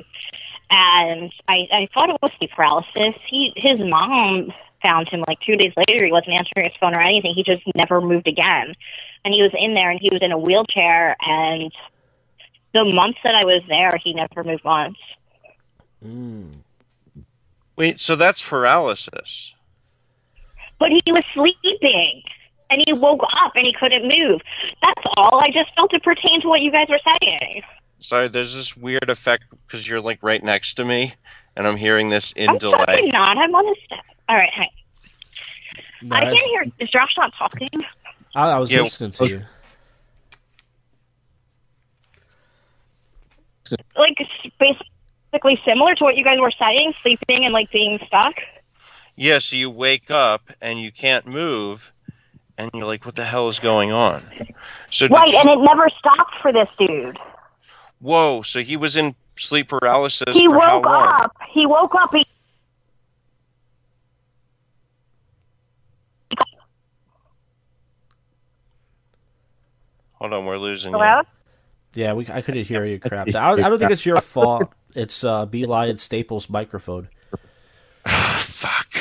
and 0.71 1.33
I 1.49 1.67
I 1.73 1.89
thought 1.95 2.11
it 2.11 2.17
was 2.23 2.31
sleep 2.39 2.51
paralysis. 2.53 3.15
He 3.29 3.53
his 3.57 3.81
mom 3.81 4.53
found 4.83 5.09
him 5.09 5.25
like 5.29 5.41
two 5.41 5.57
days 5.57 5.73
later. 5.77 6.05
He 6.05 6.13
wasn't 6.13 6.35
answering 6.35 6.67
his 6.67 6.77
phone 6.79 6.95
or 6.95 7.01
anything. 7.01 7.35
He 7.35 7.43
just 7.43 7.63
never 7.75 8.01
moved 8.01 8.27
again. 8.27 8.75
And 9.25 9.33
he 9.33 9.43
was 9.43 9.53
in 9.57 9.75
there 9.75 9.91
and 9.91 10.01
he 10.01 10.11
was 10.13 10.21
in 10.21 10.33
a 10.33 10.39
wheelchair. 10.39 11.17
And 11.21 11.73
the 12.75 12.85
months 12.85 13.21
that 13.25 13.35
I 13.35 13.45
was 13.45 13.63
there, 13.69 13.93
he 14.03 14.13
never 14.13 14.45
moved 14.45 14.65
once. 14.65 14.99
Mm. 16.05 16.55
Wait, 17.77 18.01
so 18.01 18.17
that's 18.17 18.43
paralysis. 18.43 19.55
But 20.79 20.91
he 20.91 21.13
was 21.13 21.23
sleeping. 21.33 22.23
And 22.69 22.83
he 22.87 22.95
woke 22.95 23.23
up 23.37 23.53
and 23.55 23.67
he 23.67 23.73
couldn't 23.75 24.03
move. 24.05 24.41
That's 24.83 25.03
all. 25.19 25.41
I 25.41 25.51
just 25.53 25.75
felt 25.77 25.93
it 25.93 26.03
pertained 26.03 26.43
to 26.43 26.49
what 26.49 26.63
you 26.63 26.73
guys 26.73 26.89
were 26.89 27.01
saying. 27.21 27.63
Sorry, 28.03 28.27
there's 28.29 28.53
this 28.55 28.77
weird 28.77 29.09
effect 29.11 29.45
because 29.67 29.89
you're 29.89 30.01
like 30.01 30.19
right 30.23 30.43
next 30.43 30.75
to 30.75 30.85
me, 30.85 31.15
and 31.57 31.67
I'm 31.67 31.77
hearing 31.77 32.11
this 32.11 32.33
in 32.33 32.51
I'm 32.51 32.59
delay. 32.59 32.85
fucking 32.87 33.11
not. 33.11 33.39
I'm 33.39 33.55
on 33.55 33.65
the 33.65 33.77
step. 33.87 34.01
All 34.29 34.37
right, 34.37 34.51
hang. 34.53 34.69
No, 36.03 36.17
I 36.17 36.25
can't 36.25 36.37
hear. 36.39 36.67
Is 36.81 36.91
Josh 36.91 37.15
not 37.17 37.33
talking? 37.39 37.69
I, 38.35 38.51
I 38.51 38.59
was 38.59 38.73
Yeah. 38.73 38.83
listening 38.83 39.13
to 39.13 39.29
you. 39.29 39.43
Like, 43.97 44.19
basically 44.59 45.61
similar 45.65 45.95
to 45.95 46.05
what 46.05 46.17
you 46.17 46.25
guys 46.25 46.39
were 46.41 46.51
saying, 46.51 46.93
sleeping 47.03 47.45
and 47.45 47.55
like 47.55 47.71
being 47.71 47.99
stuck. 48.07 48.35
Yeah, 49.17 49.39
so 49.39 49.55
you 49.57 49.71
wake 49.71 50.11
up 50.11 50.51
and 50.61 50.79
you 50.79 50.91
can't 50.91 51.27
move, 51.27 51.93
and 52.59 52.69
you're 52.75 52.85
like, 52.87 53.07
"What 53.07 53.15
the 53.15 53.25
hell 53.25 53.49
is 53.49 53.61
going 53.61 53.93
on?" 53.93 54.23
So 54.91 55.07
did 55.07 55.15
Right, 55.15 55.29
you- 55.29 55.39
and 55.39 55.49
it 55.51 55.59
never 55.61 55.89
stopped 55.99 56.35
for 56.43 56.53
this 56.53 56.69
dude. 56.79 57.19
Whoa, 58.03 58.43
so 58.43 58.61
he 58.61 58.77
was 58.77 58.97
in 58.97 59.15
sleep 59.37 59.69
paralysis 59.69 60.37
He 60.37 60.47
for 60.47 60.61
how 60.61 60.77
woke 60.77 60.85
long? 60.85 61.07
up. 61.07 61.37
He 61.51 61.67
woke 61.67 61.95
up. 61.95 62.15
He, 62.15 62.27
Hold 70.15 70.35
on, 70.35 70.45
we're 70.45 70.59
losing 70.59 70.93
hello? 70.93 71.23
Yeah, 71.95 72.13
we, 72.13 72.27
I 72.29 72.43
couldn't 72.43 72.65
hear 72.65 72.85
you 72.85 73.01
crap. 73.01 73.27
I 73.29 73.31
don't, 73.33 73.65
I 73.65 73.69
don't 73.69 73.79
think 73.79 73.91
it's 73.91 74.07
your 74.07 74.21
fault. 74.21 74.73
It's 74.95 75.25
uh, 75.25 75.47
Beeline 75.47 75.99
Staples 75.99 76.49
microphone. 76.49 77.09
Fuck. 78.07 78.95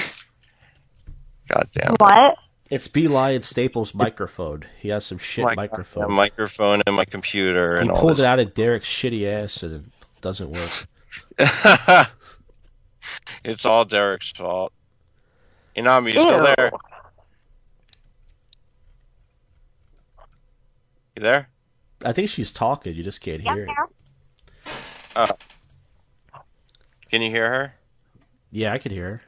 God 1.47 1.69
damn. 1.73 1.95
What? 1.99 2.37
It's 2.71 2.87
Beeline 2.87 3.41
Staples 3.41 3.93
microphone. 3.93 4.63
He 4.79 4.87
has 4.87 5.05
some 5.05 5.17
shit 5.17 5.43
My 5.43 5.55
microphone. 5.55 6.03
goddamn 6.03 6.15
microphone 6.15 6.81
and 6.87 6.95
my 6.95 7.03
computer 7.03 7.75
he 7.75 7.81
and 7.81 7.91
all 7.91 7.99
pulled 7.99 8.21
it 8.21 8.25
out 8.25 8.39
of 8.39 8.53
Derek's 8.53 8.87
shitty 8.87 9.27
ass 9.27 9.61
and 9.61 9.75
it 9.75 9.83
doesn't 10.21 10.49
work. 10.49 10.87
it's 13.43 13.65
all 13.65 13.83
Derek's 13.83 14.31
fault. 14.31 14.71
Inami, 15.75 16.13
you 16.13 16.21
still 16.21 16.41
there? 16.41 16.71
You 21.17 21.21
there? 21.23 21.49
I 22.05 22.13
think 22.13 22.29
she's 22.29 22.53
talking. 22.53 22.95
You 22.95 23.03
just 23.03 23.19
can't 23.19 23.41
hear 23.41 23.65
it. 23.65 23.69
yeah. 25.13 25.27
Can 27.09 27.21
you 27.21 27.29
hear 27.29 27.49
her? 27.49 27.75
Yeah, 28.49 28.71
I 28.71 28.77
could 28.77 28.93
hear 28.93 29.09
her. 29.09 29.21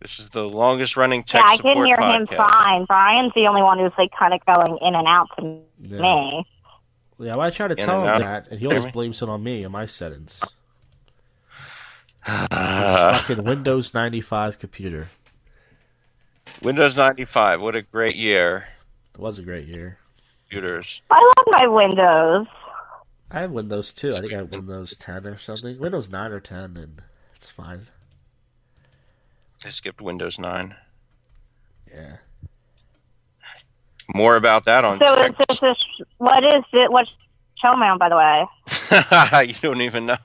This 0.00 0.18
is 0.20 0.28
the 0.28 0.46
longest 0.48 0.96
running 0.96 1.22
tech 1.22 1.40
Yeah, 1.40 1.52
I 1.52 1.56
can 1.56 1.84
hear 1.86 1.96
him 1.96 2.26
fine. 2.26 2.84
Brian's 2.84 3.32
the 3.34 3.46
only 3.46 3.62
one 3.62 3.78
who's 3.78 3.92
like 3.98 4.12
kind 4.12 4.34
of 4.34 4.44
going 4.44 4.78
in 4.82 4.94
and 4.94 5.06
out 5.06 5.28
to 5.38 5.60
Yeah. 5.82 5.98
me. 6.00 6.46
Yeah, 7.18 7.36
well, 7.36 7.40
I 7.40 7.50
try 7.50 7.68
to 7.68 7.74
In 7.78 7.84
tell 7.84 8.02
him 8.02 8.08
out. 8.08 8.20
that, 8.20 8.48
and 8.50 8.60
he 8.60 8.66
always 8.66 8.84
blames 8.92 9.22
it 9.22 9.28
on 9.28 9.42
me 9.42 9.64
and 9.64 9.72
my 9.72 9.86
settings. 9.86 10.40
Uh, 12.28 13.16
Fucking 13.18 13.44
Windows 13.44 13.94
95 13.94 14.58
computer. 14.58 15.06
Windows 16.60 16.96
95, 16.96 17.62
what 17.62 17.76
a 17.76 17.82
great 17.82 18.16
year. 18.16 18.66
It 19.14 19.20
was 19.20 19.38
a 19.38 19.42
great 19.42 19.68
year. 19.68 19.98
Computers. 20.48 21.02
I 21.10 21.20
love 21.36 21.46
my 21.52 21.66
Windows. 21.68 22.46
I 23.30 23.40
have 23.42 23.52
Windows 23.52 23.92
too. 23.92 24.16
I 24.16 24.20
think 24.20 24.32
I 24.32 24.38
have 24.38 24.50
Windows 24.50 24.94
10 24.98 25.26
or 25.26 25.38
something. 25.38 25.78
Windows 25.78 26.08
9 26.10 26.32
or 26.32 26.40
10, 26.40 26.76
and 26.76 27.02
it's 27.36 27.48
fine. 27.50 27.86
They 29.66 29.72
skipped 29.72 30.00
Windows 30.00 30.38
9. 30.38 30.76
Yeah. 31.92 32.18
More 34.14 34.36
about 34.36 34.66
that 34.66 34.84
on 34.84 35.00
So 35.00 35.14
is 35.14 35.32
tech. 35.36 35.48
this, 35.48 35.58
this 35.58 35.76
what 36.18 36.46
is 36.46 36.62
it? 36.72 36.92
What's 36.92 37.10
Showman, 37.60 37.98
by 37.98 38.08
the 38.08 38.16
way? 38.16 38.46
you 39.48 39.54
don't 39.60 39.80
even 39.80 40.06
know. 40.06 40.16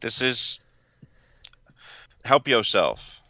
This 0.00 0.20
is 0.20 0.60
help 2.22 2.48
yourself. 2.48 3.22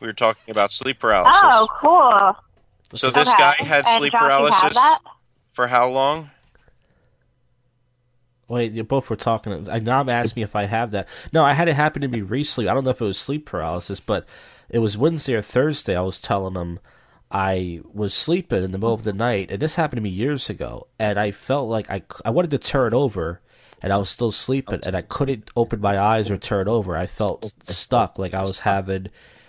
We 0.00 0.08
were 0.08 0.12
talking 0.12 0.50
about 0.50 0.72
sleep 0.72 0.98
paralysis. 0.98 1.40
Oh, 1.44 1.68
cool. 1.80 2.98
so 2.98 3.10
this 3.10 3.28
okay. 3.28 3.38
guy 3.38 3.54
had 3.60 3.86
and 3.86 4.00
sleep 4.00 4.10
Josh, 4.10 4.20
you 4.20 4.26
have 4.26 4.40
paralysis 4.40 4.74
that? 4.74 4.98
for 5.52 5.68
how 5.68 5.90
long? 5.90 6.28
Wait, 8.48 8.72
you 8.72 8.82
both 8.82 9.10
were 9.10 9.16
talking. 9.16 9.68
I 9.68 9.78
Nam 9.78 10.08
asked 10.08 10.34
me 10.34 10.42
if 10.42 10.56
I 10.56 10.64
have 10.64 10.90
that. 10.92 11.06
No, 11.32 11.44
I 11.44 11.52
had 11.52 11.68
it 11.68 11.74
happen 11.74 12.00
to 12.02 12.08
me 12.08 12.22
recently. 12.22 12.68
I 12.68 12.74
don't 12.74 12.84
know 12.84 12.90
if 12.90 13.00
it 13.00 13.04
was 13.04 13.18
sleep 13.18 13.44
paralysis, 13.44 14.00
but 14.00 14.26
it 14.70 14.78
was 14.78 14.96
Wednesday 14.96 15.34
or 15.34 15.42
Thursday. 15.42 15.94
I 15.94 16.00
was 16.00 16.18
telling 16.18 16.54
him 16.54 16.80
I 17.30 17.82
was 17.92 18.14
sleeping 18.14 18.64
in 18.64 18.72
the 18.72 18.78
middle 18.78 18.94
of 18.94 19.04
the 19.04 19.12
night, 19.12 19.50
and 19.50 19.60
this 19.60 19.74
happened 19.74 19.98
to 19.98 20.02
me 20.02 20.08
years 20.08 20.48
ago. 20.48 20.86
And 20.98 21.20
I 21.20 21.30
felt 21.30 21.68
like 21.68 21.90
I, 21.90 22.02
I 22.24 22.30
wanted 22.30 22.50
to 22.52 22.58
turn 22.58 22.94
over, 22.94 23.42
and 23.82 23.92
I 23.92 23.98
was 23.98 24.08
still 24.08 24.32
sleeping, 24.32 24.80
and 24.84 24.96
I 24.96 25.02
couldn't 25.02 25.50
open 25.54 25.82
my 25.82 25.98
eyes 25.98 26.30
or 26.30 26.38
turn 26.38 26.68
over. 26.68 26.96
I 26.96 27.04
felt 27.04 27.52
stuck, 27.64 28.18
like 28.18 28.32
I 28.32 28.40
was 28.40 28.60
having 28.60 29.08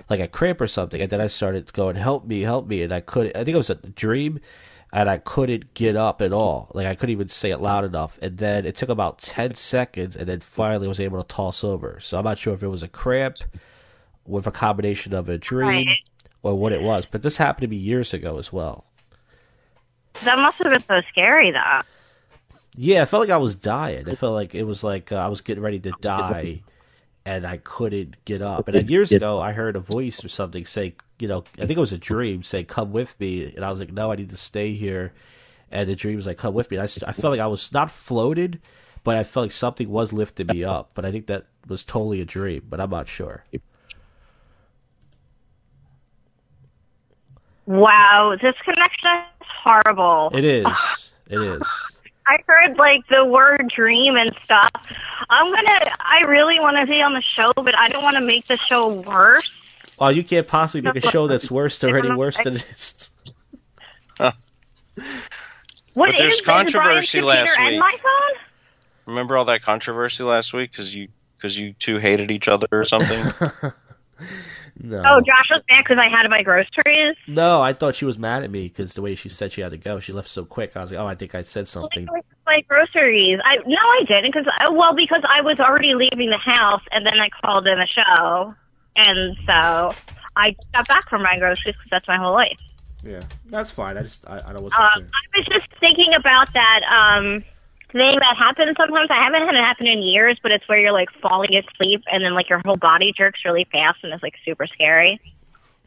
like 0.09 0.19
a 0.19 0.27
cramp 0.27 0.59
or 0.59 0.67
something. 0.67 0.99
And 0.99 1.09
then 1.09 1.21
I 1.21 1.27
started 1.27 1.71
going, 1.71 1.95
"Help 1.95 2.25
me, 2.25 2.41
help 2.41 2.67
me!" 2.67 2.83
And 2.83 2.93
I 2.93 2.99
couldn't. 2.99 3.35
I 3.37 3.45
think 3.45 3.55
it 3.55 3.57
was 3.57 3.69
a 3.69 3.75
dream 3.75 4.41
and 4.91 5.09
I 5.09 5.17
couldn't 5.17 5.73
get 5.73 5.95
up 5.95 6.21
at 6.21 6.33
all. 6.33 6.71
Like 6.73 6.87
I 6.87 6.95
couldn't 6.95 7.13
even 7.13 7.27
say 7.27 7.51
it 7.51 7.59
loud 7.59 7.85
enough. 7.85 8.17
And 8.21 8.37
then 8.37 8.65
it 8.65 8.75
took 8.75 8.89
about 8.89 9.19
ten 9.19 9.55
seconds, 9.55 10.15
and 10.15 10.27
then 10.27 10.39
finally 10.39 10.87
I 10.87 10.89
was 10.89 10.99
able 10.99 11.21
to 11.21 11.27
toss 11.27 11.63
over. 11.63 11.99
So 11.99 12.17
I'm 12.17 12.23
not 12.25 12.37
sure 12.37 12.53
if 12.53 12.63
it 12.63 12.67
was 12.67 12.83
a 12.83 12.87
cramp 12.87 13.37
with 14.25 14.45
a 14.47 14.51
combination 14.51 15.13
of 15.13 15.27
a 15.29 15.37
dream 15.37 15.87
Right. 15.87 15.97
or 16.43 16.55
what 16.55 16.71
it 16.71 16.81
was. 16.81 17.05
But 17.05 17.23
this 17.23 17.37
happened 17.37 17.63
to 17.63 17.67
me 17.67 17.77
years 17.77 18.13
ago 18.13 18.37
as 18.37 18.51
well. 18.53 18.85
That 20.23 20.37
must 20.37 20.57
have 20.59 20.71
been 20.71 20.83
so 20.83 21.01
scary, 21.09 21.51
though. 21.51 21.81
Yeah, 22.75 23.01
I 23.01 23.05
felt 23.05 23.21
like 23.21 23.29
I 23.29 23.37
was 23.37 23.55
dying. 23.55 24.07
I 24.09 24.15
felt 24.15 24.33
like 24.33 24.53
it 24.55 24.63
was 24.63 24.83
like 24.83 25.11
uh, 25.11 25.15
I 25.17 25.27
was 25.27 25.41
getting 25.41 25.63
ready 25.63 25.79
to 25.79 25.91
die, 26.01 26.61
and 27.25 27.45
I 27.45 27.57
couldn't 27.57 28.15
get 28.25 28.41
up. 28.41 28.67
And 28.67 28.89
years 28.89 29.11
ago, 29.11 29.39
I 29.39 29.51
heard 29.51 29.75
a 29.75 29.79
voice 29.79 30.23
or 30.23 30.29
something 30.29 30.65
say, 30.65 30.95
you 31.19 31.27
know, 31.27 31.43
I 31.57 31.65
think 31.65 31.77
it 31.77 31.79
was 31.79 31.93
a 31.93 31.97
dream, 31.97 32.43
say, 32.43 32.63
"Come 32.63 32.91
with 32.91 33.19
me," 33.19 33.53
and 33.53 33.63
I 33.63 33.69
was 33.69 33.79
like, 33.79 33.91
"No, 33.91 34.11
I 34.11 34.15
need 34.15 34.29
to 34.29 34.37
stay 34.37 34.73
here." 34.73 35.13
And 35.71 35.87
the 35.89 35.95
dream 35.95 36.15
was 36.15 36.25
like, 36.27 36.37
"Come 36.37 36.53
with 36.53 36.71
me." 36.71 36.77
And 36.77 36.83
I 37.05 37.11
felt 37.11 37.31
like 37.31 37.41
I 37.41 37.47
was 37.47 37.71
not 37.73 37.91
floated, 37.91 38.59
but 39.03 39.17
I 39.17 39.23
felt 39.23 39.45
like 39.45 39.51
something 39.51 39.89
was 39.89 40.13
lifting 40.13 40.47
me 40.47 40.63
up. 40.63 40.91
But 40.93 41.05
I 41.05 41.11
think 41.11 41.27
that 41.27 41.45
was 41.67 41.83
totally 41.83 42.21
a 42.21 42.25
dream, 42.25 42.63
but 42.69 42.79
I'm 42.79 42.89
not 42.89 43.07
sure. 43.07 43.45
Wow, 47.65 48.35
this 48.41 48.55
connection 48.63 49.11
is 49.41 49.47
horrible. 49.61 50.31
It 50.33 50.43
is. 50.43 51.11
It 51.29 51.39
is. 51.39 51.61
I 52.29 52.37
heard 52.47 52.77
like 52.77 53.07
the 53.07 53.25
word 53.25 53.71
dream 53.75 54.15
and 54.15 54.31
stuff. 54.43 54.69
I'm 55.29 55.51
gonna. 55.53 55.79
I 55.99 56.21
really 56.27 56.59
want 56.59 56.77
to 56.77 56.85
be 56.85 57.01
on 57.01 57.13
the 57.13 57.21
show, 57.21 57.51
but 57.55 57.75
I 57.77 57.89
don't 57.89 58.03
want 58.03 58.17
to 58.17 58.21
make 58.25 58.45
the 58.45 58.57
show 58.57 58.93
worse. 59.01 59.57
Well, 59.99 60.11
you 60.11 60.23
can't 60.23 60.47
possibly 60.47 60.81
make 60.81 61.03
a 61.03 61.07
show 61.09 61.27
that's 61.27 61.49
worse 61.49 61.83
already 61.83 62.11
worse 62.11 62.41
than 62.43 62.55
it 62.55 62.69
is. 62.69 63.09
What 64.19 64.35
But 65.95 66.17
there's 66.17 66.33
is- 66.35 66.39
is 66.39 66.41
Brian's 66.41 66.71
controversy 66.71 67.21
last 67.21 67.47
computer 67.47 67.61
and 67.61 67.71
week. 67.71 67.79
my 67.79 67.97
phone? 68.01 68.37
Remember 69.07 69.37
all 69.37 69.45
that 69.45 69.61
controversy 69.63 70.23
last 70.23 70.53
week 70.53 70.71
because 70.71 70.93
you 70.93 71.07
because 71.37 71.57
you 71.57 71.73
two 71.73 71.97
hated 71.97 72.29
each 72.31 72.47
other 72.47 72.67
or 72.71 72.85
something? 72.85 73.25
No. 74.81 75.01
Oh, 75.05 75.21
Josh 75.21 75.49
was 75.49 75.61
mad 75.69 75.83
because 75.83 75.97
I 75.97 76.07
had 76.07 76.23
to 76.23 76.29
buy 76.29 76.41
groceries. 76.41 77.15
No, 77.27 77.61
I 77.61 77.73
thought 77.73 77.95
she 77.95 78.05
was 78.05 78.17
mad 78.17 78.43
at 78.43 78.51
me 78.51 78.63
because 78.69 78.93
the 78.93 79.01
way 79.01 79.13
she 79.15 79.27
said 79.27 79.51
she 79.51 79.61
had 79.61 79.71
to 79.71 79.77
go, 79.77 79.99
she 79.99 80.13
left 80.13 80.29
so 80.29 80.45
quick. 80.45 80.75
I 80.77 80.81
was 80.81 80.91
like, 80.91 80.99
oh, 80.99 81.05
I 81.05 81.15
think 81.15 81.35
I 81.35 81.41
said 81.41 81.67
something. 81.67 82.07
Like 82.47 82.67
groceries. 82.67 83.39
I 83.43 83.57
no, 83.65 83.77
I 83.77 84.03
didn't 84.07 84.33
because 84.33 84.47
well 84.71 84.93
because 84.93 85.21
I 85.27 85.41
was 85.41 85.59
already 85.59 85.93
leaving 85.93 86.29
the 86.29 86.37
house 86.37 86.81
and 86.91 87.05
then 87.05 87.19
I 87.19 87.29
called 87.29 87.67
in 87.67 87.77
the 87.77 87.87
show, 87.87 88.55
and 88.95 89.37
so 89.45 89.91
I 90.35 90.55
got 90.73 90.87
back 90.87 91.09
from 91.09 91.23
buying 91.23 91.39
groceries 91.39 91.75
because 91.75 91.89
that's 91.91 92.07
my 92.07 92.17
whole 92.17 92.33
life. 92.33 92.57
Yeah, 93.03 93.21
that's 93.45 93.71
fine. 93.71 93.97
I 93.97 94.03
just, 94.03 94.27
I, 94.27 94.41
I 94.45 94.53
don't 94.53 94.63
Um, 94.63 94.71
I 94.73 95.37
was 95.37 95.45
just 95.45 95.67
thinking 95.79 96.13
about 96.15 96.51
that 96.53 96.81
um 96.83 97.43
thing 97.91 98.15
that 98.19 98.35
happens 98.37 98.75
sometimes. 98.77 99.07
I 99.09 99.15
haven't 99.15 99.45
had 99.45 99.55
it 99.55 99.63
happen 99.63 99.87
in 99.87 100.01
years, 100.01 100.37
but 100.41 100.51
it's 100.51 100.67
where 100.67 100.79
you're 100.79 100.91
like 100.91 101.09
falling 101.21 101.55
asleep 101.55 102.03
and 102.11 102.23
then 102.23 102.33
like 102.33 102.49
your 102.49 102.61
whole 102.65 102.75
body 102.77 103.13
jerks 103.15 103.41
really 103.45 103.67
fast 103.71 103.99
and 104.03 104.13
it's 104.13 104.23
like 104.23 104.35
super 104.45 104.67
scary. 104.67 105.19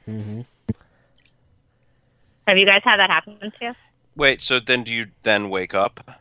hmm 0.05 0.41
Have 2.47 2.59
you 2.59 2.67
guys 2.67 2.83
had 2.85 2.99
that 2.99 3.11
happen 3.11 3.39
to 3.39 3.53
you? 3.61 3.73
Wait, 4.17 4.43
so 4.43 4.61
then 4.61 4.83
do 4.85 4.93
you 4.93 5.07
then 5.23 5.49
wake 5.49 5.75
up? 5.75 6.19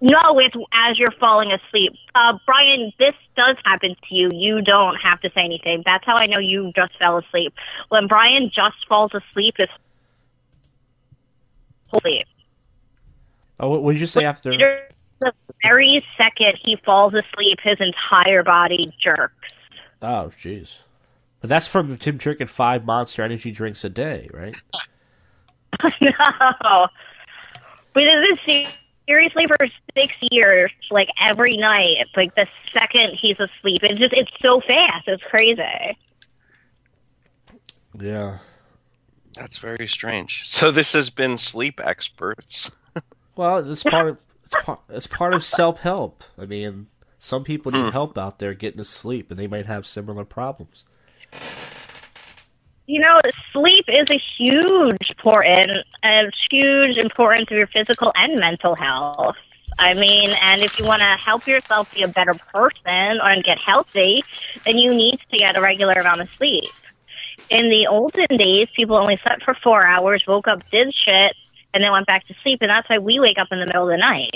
No, 0.00 0.38
it's 0.38 0.54
as 0.72 0.98
you're 0.98 1.12
falling 1.12 1.52
asleep. 1.52 1.92
Uh, 2.14 2.38
Brian, 2.46 2.92
this 2.98 3.14
does 3.36 3.56
happen 3.64 3.96
to 4.08 4.14
you. 4.14 4.30
You 4.32 4.60
don't 4.60 4.96
have 4.96 5.20
to 5.20 5.30
say 5.34 5.44
anything. 5.44 5.82
That's 5.84 6.04
how 6.04 6.16
I 6.16 6.26
know 6.26 6.38
you 6.38 6.72
just 6.76 6.96
fell 6.98 7.18
asleep. 7.18 7.54
When 7.88 8.06
Brian 8.06 8.50
just 8.54 8.86
falls 8.88 9.12
asleep, 9.14 9.54
it's 9.58 9.72
holy. 11.88 12.24
Oh, 13.60 13.68
what 13.68 13.82
what 13.82 13.92
did 13.92 14.00
you 14.00 14.06
say 14.06 14.24
after? 14.24 14.50
The 15.20 15.32
very 15.62 16.04
second 16.16 16.58
he 16.62 16.76
falls 16.84 17.14
asleep, 17.14 17.60
his 17.62 17.76
entire 17.78 18.42
body 18.42 18.92
jerks. 19.00 19.52
Oh, 20.00 20.32
jeez. 20.36 20.78
But 21.40 21.48
that's 21.48 21.66
from 21.66 21.96
Tim 21.96 22.16
drinking 22.16 22.48
five 22.48 22.84
Monster 22.84 23.22
Energy 23.22 23.52
drinks 23.52 23.84
a 23.84 23.88
day, 23.88 24.28
right? 24.32 24.56
no. 26.00 26.88
We 27.94 28.04
did 28.04 28.38
this 28.46 28.68
seriously 29.06 29.46
for 29.46 29.58
six 29.96 30.14
years, 30.30 30.70
like 30.90 31.08
every 31.20 31.56
night. 31.56 32.06
Like 32.16 32.34
the 32.34 32.46
second 32.72 33.14
he's 33.20 33.38
asleep. 33.38 33.82
It's 33.82 33.98
just 33.98 34.12
it's 34.12 34.30
so 34.40 34.60
fast. 34.60 35.08
It's 35.08 35.22
crazy. 35.24 35.98
Yeah. 38.00 38.38
That's 39.34 39.58
very 39.58 39.86
strange. 39.88 40.46
So 40.46 40.70
this 40.70 40.92
has 40.92 41.10
been 41.10 41.38
sleep 41.38 41.80
experts. 41.82 42.70
Well, 43.36 43.58
it's 43.58 43.82
part 43.82 44.08
of 44.08 44.18
it's 44.44 44.64
part, 44.64 44.80
it's 44.88 45.06
part 45.06 45.34
of 45.34 45.44
self 45.44 45.80
help. 45.80 46.24
I 46.38 46.46
mean, 46.46 46.88
some 47.18 47.44
people 47.44 47.72
need 47.72 47.84
hmm. 47.84 47.88
help 47.88 48.18
out 48.18 48.38
there 48.38 48.52
getting 48.52 48.78
to 48.78 48.84
sleep, 48.84 49.30
and 49.30 49.38
they 49.38 49.46
might 49.46 49.66
have 49.66 49.86
similar 49.86 50.24
problems. 50.24 50.84
You 52.86 53.00
know, 53.00 53.20
sleep 53.52 53.84
is 53.88 54.10
a 54.10 54.18
huge 54.18 55.10
important, 55.10 55.86
a 56.04 56.30
huge 56.50 56.98
importance 56.98 57.50
of 57.50 57.56
your 57.56 57.68
physical 57.68 58.12
and 58.16 58.38
mental 58.38 58.76
health. 58.76 59.36
I 59.78 59.94
mean, 59.94 60.30
and 60.42 60.60
if 60.62 60.78
you 60.78 60.84
want 60.84 61.00
to 61.00 61.16
help 61.24 61.46
yourself 61.46 61.94
be 61.94 62.02
a 62.02 62.08
better 62.08 62.34
person 62.52 63.20
or 63.22 63.40
get 63.42 63.58
healthy, 63.58 64.22
then 64.66 64.76
you 64.76 64.92
need 64.92 65.18
to 65.30 65.38
get 65.38 65.56
a 65.56 65.60
regular 65.60 65.94
amount 65.94 66.20
of 66.20 66.28
sleep. 66.34 66.64
In 67.48 67.70
the 67.70 67.86
olden 67.86 68.36
days, 68.36 68.68
people 68.74 68.96
only 68.96 69.18
slept 69.22 69.44
for 69.44 69.54
four 69.54 69.84
hours, 69.84 70.26
woke 70.26 70.48
up, 70.48 70.68
did 70.70 70.92
shit, 70.94 71.36
and 71.74 71.82
then 71.82 71.92
went 71.92 72.06
back 72.06 72.26
to 72.28 72.34
sleep, 72.42 72.58
and 72.62 72.70
that's 72.70 72.88
why 72.88 72.98
we 72.98 73.18
wake 73.20 73.38
up 73.38 73.48
in 73.50 73.60
the 73.60 73.66
middle 73.66 73.84
of 73.84 73.88
the 73.88 73.96
night. 73.96 74.30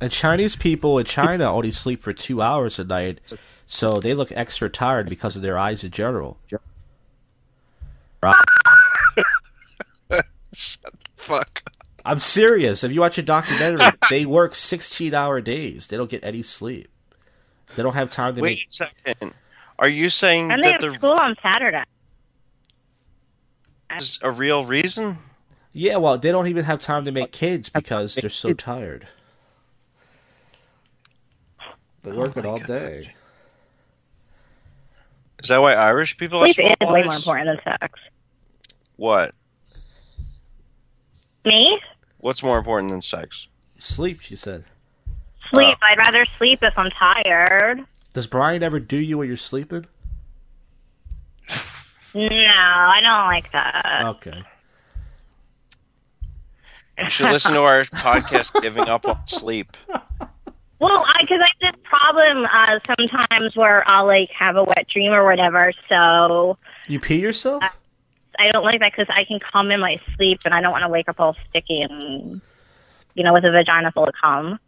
And 0.00 0.10
Chinese 0.10 0.56
people 0.56 0.98
in 0.98 1.04
China 1.06 1.52
only 1.52 1.70
sleep 1.70 2.00
for 2.02 2.12
two 2.12 2.42
hours 2.42 2.78
a 2.78 2.84
night, 2.84 3.20
so 3.66 3.88
they 3.88 4.14
look 4.14 4.32
extra 4.32 4.68
tired 4.68 5.08
because 5.08 5.36
of 5.36 5.42
their 5.42 5.58
eyes 5.58 5.84
in 5.84 5.90
general. 5.92 6.38
Fuck. 11.16 11.62
I'm 12.04 12.18
serious. 12.18 12.82
If 12.82 12.90
you 12.92 13.00
watch 13.00 13.16
a 13.18 13.22
documentary, 13.22 13.92
they 14.10 14.26
work 14.26 14.54
16 14.56 15.14
hour 15.14 15.40
days. 15.40 15.86
They 15.86 15.96
don't 15.96 16.10
get 16.10 16.24
any 16.24 16.42
sleep. 16.42 16.88
They 17.76 17.82
don't 17.82 17.94
have 17.94 18.10
time 18.10 18.34
to 18.34 18.40
Wait 18.40 18.58
make. 18.58 18.66
a 18.66 18.70
second. 18.70 19.34
Are 19.78 19.88
you 19.88 20.10
saying 20.10 20.50
And 20.50 20.62
they 20.62 20.72
that 20.72 20.82
have 20.82 20.92
the 20.92 20.98
school 20.98 21.12
on 21.12 21.36
Saturday. 21.42 21.84
is 23.96 24.18
a 24.22 24.30
real 24.32 24.64
reason? 24.64 25.16
Yeah, 25.72 25.96
well, 25.96 26.18
they 26.18 26.30
don't 26.30 26.48
even 26.48 26.64
have 26.64 26.80
time 26.80 27.04
to 27.06 27.12
make 27.12 27.32
kids 27.32 27.68
because 27.68 28.14
they're 28.14 28.28
so 28.28 28.52
tired. 28.52 29.08
They're 32.02 32.12
Oh 32.12 32.18
working 32.18 32.42
my 32.42 32.48
all 32.50 32.58
God. 32.58 32.66
day. 32.66 33.14
Is 35.42 35.48
that 35.48 35.58
why 35.58 35.74
Irish 35.74 36.16
people 36.18 36.40
are 36.40 36.52
Sleep 36.52 36.76
so 36.80 36.86
is 36.86 36.92
way 36.92 37.02
more 37.04 37.14
important 37.14 37.46
than 37.64 37.78
sex. 37.80 37.98
What? 38.96 39.34
Me? 41.44 41.80
What's 42.18 42.42
more 42.42 42.58
important 42.58 42.92
than 42.92 43.02
sex? 43.02 43.48
Sleep, 43.78 44.20
she 44.20 44.36
said. 44.36 44.64
Sleep. 45.52 45.76
Oh. 45.80 45.86
I'd 45.86 45.98
rather 45.98 46.24
sleep 46.38 46.60
if 46.62 46.76
I'm 46.76 46.90
tired. 46.90 47.84
Does 48.12 48.26
Brian 48.26 48.62
ever 48.62 48.78
do 48.78 48.98
you 48.98 49.18
when 49.18 49.26
you're 49.26 49.36
sleeping? 49.36 49.86
No, 52.14 52.28
I 52.28 53.00
don't 53.00 53.26
like 53.26 53.50
that. 53.52 54.02
Okay. 54.04 54.42
You 56.98 57.10
should 57.10 57.30
listen 57.30 57.52
to 57.52 57.60
our 57.62 57.84
podcast, 57.84 58.60
"Giving 58.62 58.88
Up 58.88 59.06
on 59.06 59.18
Sleep." 59.26 59.76
Well, 60.78 61.04
I 61.06 61.22
because 61.22 61.40
I 61.40 61.48
have 61.64 61.74
this 61.74 61.82
problem 61.84 62.48
uh, 62.52 62.78
sometimes 62.96 63.54
where 63.54 63.88
I'll 63.88 64.06
like 64.06 64.30
have 64.30 64.56
a 64.56 64.64
wet 64.64 64.88
dream 64.88 65.12
or 65.12 65.24
whatever, 65.24 65.72
so 65.88 66.58
You 66.88 66.98
pee 66.98 67.20
yourself? 67.20 67.62
I 68.38 68.50
don't 68.50 68.64
like 68.64 68.80
that 68.80 68.92
because 68.92 69.14
I 69.14 69.24
can 69.24 69.38
come 69.38 69.70
in 69.70 69.78
my 69.78 70.00
sleep 70.16 70.40
and 70.44 70.52
I 70.52 70.60
don't 70.60 70.72
want 70.72 70.82
to 70.82 70.88
wake 70.88 71.08
up 71.08 71.20
all 71.20 71.36
sticky 71.48 71.82
and 71.82 72.40
you 73.14 73.22
know 73.22 73.32
with 73.32 73.44
a 73.44 73.52
vagina 73.52 73.92
full 73.92 74.04
of 74.04 74.14
cum. 74.20 74.58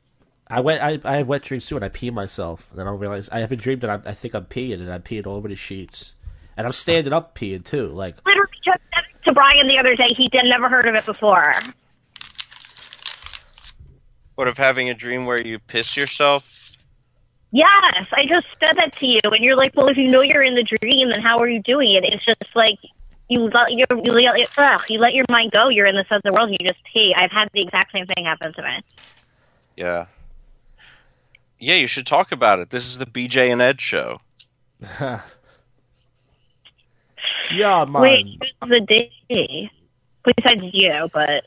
I 0.48 0.60
went. 0.60 0.82
I, 0.82 1.00
I 1.04 1.16
have 1.16 1.26
wet 1.26 1.42
dreams 1.42 1.66
too, 1.66 1.76
and 1.76 1.84
I 1.84 1.88
pee 1.88 2.10
myself. 2.10 2.68
And 2.70 2.78
then 2.78 2.86
I 2.86 2.90
realize 2.92 3.28
I 3.30 3.40
have 3.40 3.50
a 3.50 3.56
dream 3.56 3.80
that 3.80 3.90
I, 3.90 4.10
I 4.10 4.14
think 4.14 4.34
I'm 4.34 4.44
peeing, 4.44 4.74
and 4.74 4.92
I'm 4.92 5.02
peeing 5.02 5.26
all 5.26 5.36
over 5.36 5.48
the 5.48 5.56
sheets, 5.56 6.20
and 6.56 6.66
I'm 6.66 6.72
standing 6.72 7.12
up 7.12 7.36
peeing 7.36 7.64
too. 7.64 7.88
Like 7.88 8.24
Literally 8.26 8.52
just 8.62 8.80
said 8.94 9.04
to 9.26 9.32
Brian 9.32 9.66
the 9.66 9.78
other 9.78 9.96
day. 9.96 10.10
He 10.16 10.28
did 10.28 10.44
never 10.44 10.68
heard 10.68 10.86
of 10.86 10.94
it 10.94 11.06
before. 11.06 11.54
What 14.34 14.48
of 14.48 14.58
having 14.58 14.88
a 14.88 14.94
dream 14.94 15.26
where 15.26 15.40
you 15.40 15.58
piss 15.58 15.96
yourself? 15.96 16.72
Yes, 17.52 18.06
I 18.12 18.26
just 18.26 18.46
said 18.58 18.76
that 18.76 18.96
to 18.96 19.06
you, 19.06 19.20
and 19.24 19.44
you're 19.44 19.56
like, 19.56 19.76
"Well, 19.76 19.86
if 19.88 19.96
you 19.96 20.08
know 20.08 20.22
you're 20.22 20.42
in 20.42 20.56
the 20.56 20.64
dream, 20.64 21.10
then 21.10 21.20
how 21.20 21.38
are 21.38 21.48
you 21.48 21.62
doing 21.62 21.92
it?" 21.92 22.02
It's 22.04 22.24
just 22.24 22.44
like 22.56 22.78
you 23.28 23.48
let 23.48 23.72
your 23.72 23.86
you 23.92 24.12
let, 24.12 24.48
ugh, 24.58 24.82
you 24.88 24.98
let 24.98 25.14
your 25.14 25.24
mind 25.30 25.52
go. 25.52 25.68
You're 25.68 25.86
in 25.86 25.94
this 25.94 26.06
other 26.10 26.32
world. 26.32 26.50
And 26.50 26.58
you 26.60 26.66
just 26.66 26.82
pee. 26.92 27.14
I've 27.16 27.30
had 27.30 27.48
the 27.52 27.62
exact 27.62 27.92
same 27.92 28.06
thing 28.06 28.24
happen 28.24 28.52
to 28.54 28.62
me. 28.62 28.82
Yeah. 29.76 30.06
Yeah, 31.58 31.76
you 31.76 31.86
should 31.86 32.06
talk 32.06 32.32
about 32.32 32.58
it. 32.58 32.70
This 32.70 32.86
is 32.86 32.98
the 32.98 33.06
BJ 33.06 33.52
and 33.52 33.62
Ed 33.62 33.80
show. 33.80 34.20
yeah, 35.00 35.20
man. 37.84 38.02
Wait, 38.02 38.26
who's 38.60 38.70
the 38.70 38.80
D? 38.80 39.70
Besides 40.24 40.62
you, 40.72 41.08
but 41.12 41.44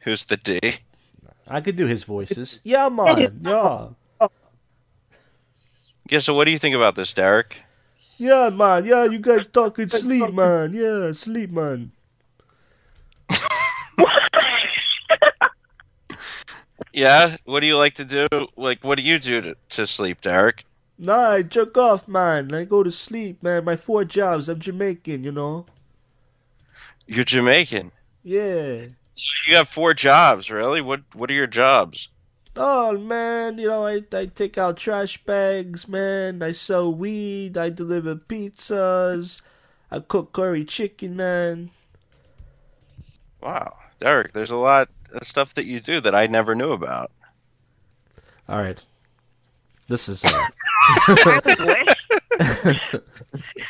Who's 0.00 0.24
the 0.24 0.36
D? 0.36 0.60
I 1.50 1.60
could 1.60 1.76
do 1.76 1.86
his 1.86 2.04
voices. 2.04 2.60
Yeah, 2.64 2.88
man. 2.88 3.40
Yeah. 3.42 3.88
Yeah, 6.10 6.20
so 6.20 6.32
what 6.32 6.44
do 6.44 6.50
you 6.50 6.58
think 6.58 6.74
about 6.74 6.94
this, 6.94 7.12
Derek? 7.12 7.60
Yeah, 8.16 8.48
man. 8.48 8.86
Yeah, 8.86 9.04
you 9.04 9.18
guys 9.18 9.46
talking 9.46 9.88
sleep, 9.90 10.32
man. 10.32 10.72
Yeah, 10.72 11.12
sleep, 11.12 11.50
man. 11.50 11.92
Yeah, 16.92 17.36
what 17.44 17.60
do 17.60 17.66
you 17.66 17.76
like 17.76 17.94
to 17.94 18.04
do? 18.04 18.26
Like, 18.56 18.82
what 18.82 18.98
do 18.98 19.04
you 19.04 19.18
do 19.20 19.40
to, 19.40 19.56
to 19.70 19.86
sleep, 19.86 20.20
Derek? 20.20 20.64
Nah, 20.98 21.30
I 21.30 21.42
jerk 21.42 21.76
off, 21.76 22.08
man. 22.08 22.52
I 22.52 22.64
go 22.64 22.82
to 22.82 22.90
sleep, 22.90 23.40
man. 23.40 23.64
My 23.64 23.76
four 23.76 24.04
jobs. 24.04 24.48
I'm 24.48 24.58
Jamaican, 24.58 25.22
you 25.22 25.30
know. 25.30 25.66
You're 27.06 27.24
Jamaican. 27.24 27.92
Yeah. 28.24 28.86
So 29.18 29.50
you 29.50 29.56
have 29.56 29.68
four 29.68 29.94
jobs, 29.94 30.48
really? 30.48 30.80
What 30.80 31.02
What 31.12 31.28
are 31.28 31.34
your 31.34 31.48
jobs? 31.48 32.08
Oh 32.54 32.96
man, 32.96 33.58
you 33.58 33.66
know 33.66 33.84
I 33.84 34.04
I 34.12 34.26
take 34.26 34.56
out 34.56 34.76
trash 34.76 35.18
bags, 35.24 35.88
man. 35.88 36.40
I 36.40 36.52
sell 36.52 36.94
weed. 36.94 37.58
I 37.58 37.70
deliver 37.70 38.14
pizzas. 38.14 39.42
I 39.90 39.98
cook 39.98 40.32
curry 40.32 40.64
chicken, 40.64 41.16
man. 41.16 41.70
Wow, 43.42 43.76
Derek, 43.98 44.34
there's 44.34 44.50
a 44.52 44.56
lot 44.56 44.88
of 45.12 45.26
stuff 45.26 45.54
that 45.54 45.64
you 45.64 45.80
do 45.80 46.00
that 46.00 46.14
I 46.14 46.28
never 46.28 46.54
knew 46.54 46.70
about. 46.70 47.10
All 48.48 48.58
right, 48.58 48.84
this 49.88 50.08
is. 50.08 50.24
Uh, 50.24 50.30
I 51.08 51.86
wish. 52.38 52.94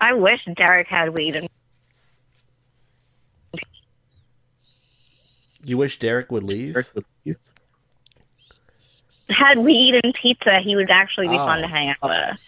I 0.00 0.14
wish 0.14 0.40
Derek 0.56 0.88
had 0.88 1.10
weed 1.10 1.36
and 1.36 1.48
you 5.64 5.76
wish 5.78 5.98
Derek 5.98 6.30
would 6.32 6.42
leave? 6.42 6.74
Eric 6.76 6.88
with 6.94 7.04
you. 7.24 7.36
had 9.30 9.58
we 9.58 9.72
eaten 9.72 10.12
pizza. 10.12 10.60
He 10.60 10.76
would 10.76 10.90
actually 10.90 11.28
be 11.28 11.34
Oh. 11.38 11.46
fun 11.46 11.60
to 11.62 11.66
hang 11.66 11.88
out 11.90 11.96
with. 12.02 12.38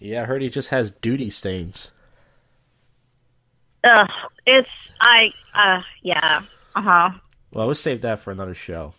Yeah, 0.00 0.22
I 0.22 0.24
heard 0.26 0.42
he 0.42 0.48
just 0.48 0.68
has 0.70 0.90
duty 0.90 1.30
stains. 1.30 1.90
Ugh, 3.84 4.08
it's 4.46 4.68
I. 5.00 5.32
Uh, 5.54 5.82
yeah. 6.02 6.42
Uh 6.74 6.82
huh. 6.82 7.10
Well, 7.52 7.66
we'll 7.66 7.74
save 7.74 8.02
that 8.02 8.20
for 8.20 8.30
another 8.30 8.54
show. 8.54 8.94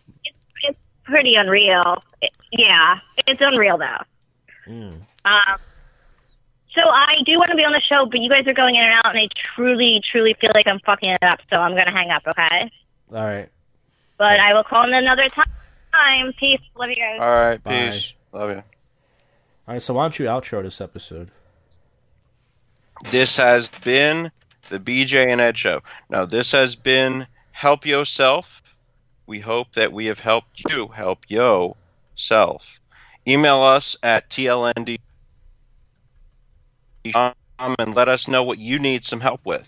It's 0.63 0.77
pretty 1.03 1.35
unreal. 1.35 2.03
It- 2.21 2.31
yeah, 2.51 2.99
it's 3.27 3.41
unreal 3.41 3.77
though. 3.77 3.97
Mm. 4.67 5.01
Um, 5.25 5.57
so 6.73 6.81
I 6.85 7.09
do 7.29 7.37
want 7.37 7.51
to 7.51 7.55
be 7.55 7.65
on 7.65 7.73
the 7.73 7.81
show, 7.81 8.05
but 8.05 8.19
you 8.19 8.29
guys 8.29 8.45
are 8.47 8.53
going 8.53 8.75
in 8.75 8.83
and 8.83 8.93
out, 8.93 9.15
and 9.15 9.19
I 9.19 9.27
truly, 9.55 10.01
truly 10.03 10.35
feel 10.39 10.51
like 10.53 10.67
I'm 10.67 10.79
fucking 10.79 11.09
it 11.09 11.23
up. 11.23 11.41
So 11.49 11.59
I'm 11.59 11.75
gonna 11.75 11.91
hang 11.91 12.09
up, 12.09 12.23
okay? 12.27 12.71
All 13.13 13.23
right. 13.23 13.49
But 14.17 14.39
I 14.39 14.53
will 14.53 14.63
call 14.63 14.85
in 14.87 14.93
another 14.93 15.29
time. 15.29 16.33
Peace. 16.37 16.61
Love 16.75 16.89
you 16.89 16.95
guys. 16.97 17.19
All 17.19 17.27
right, 17.27 17.63
Bye. 17.63 17.91
peace. 17.91 18.13
Love 18.31 18.49
you. 18.51 18.57
All 18.57 19.73
right. 19.73 19.81
So 19.81 19.93
why 19.93 20.03
don't 20.03 20.19
you 20.19 20.25
outro 20.25 20.61
this 20.63 20.81
episode? 20.81 21.29
This 23.11 23.37
has 23.37 23.69
been 23.69 24.31
the 24.69 24.79
BJ 24.79 25.27
and 25.31 25.41
Ed 25.41 25.57
show. 25.57 25.81
Now, 26.09 26.25
this 26.25 26.51
has 26.51 26.75
been 26.75 27.25
Help 27.51 27.85
Yourself. 27.85 28.61
We 29.25 29.39
hope 29.39 29.73
that 29.73 29.93
we 29.93 30.05
have 30.07 30.19
helped 30.19 30.63
you 30.69 30.87
help 30.87 31.25
yourself. 31.29 32.79
Email 33.27 33.61
us 33.61 33.95
at 34.03 34.29
tlnd 34.29 34.99
and 37.05 37.95
let 37.95 38.09
us 38.09 38.27
know 38.27 38.43
what 38.43 38.59
you 38.59 38.79
need 38.79 39.05
some 39.05 39.19
help 39.19 39.41
with. 39.45 39.67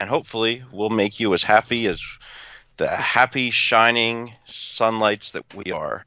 And 0.00 0.08
hopefully, 0.08 0.64
we'll 0.72 0.90
make 0.90 1.20
you 1.20 1.32
as 1.34 1.42
happy 1.42 1.86
as 1.86 2.00
the 2.76 2.88
happy, 2.88 3.50
shining 3.50 4.34
sunlights 4.46 5.32
that 5.32 5.54
we 5.54 5.72
are. 5.72 6.04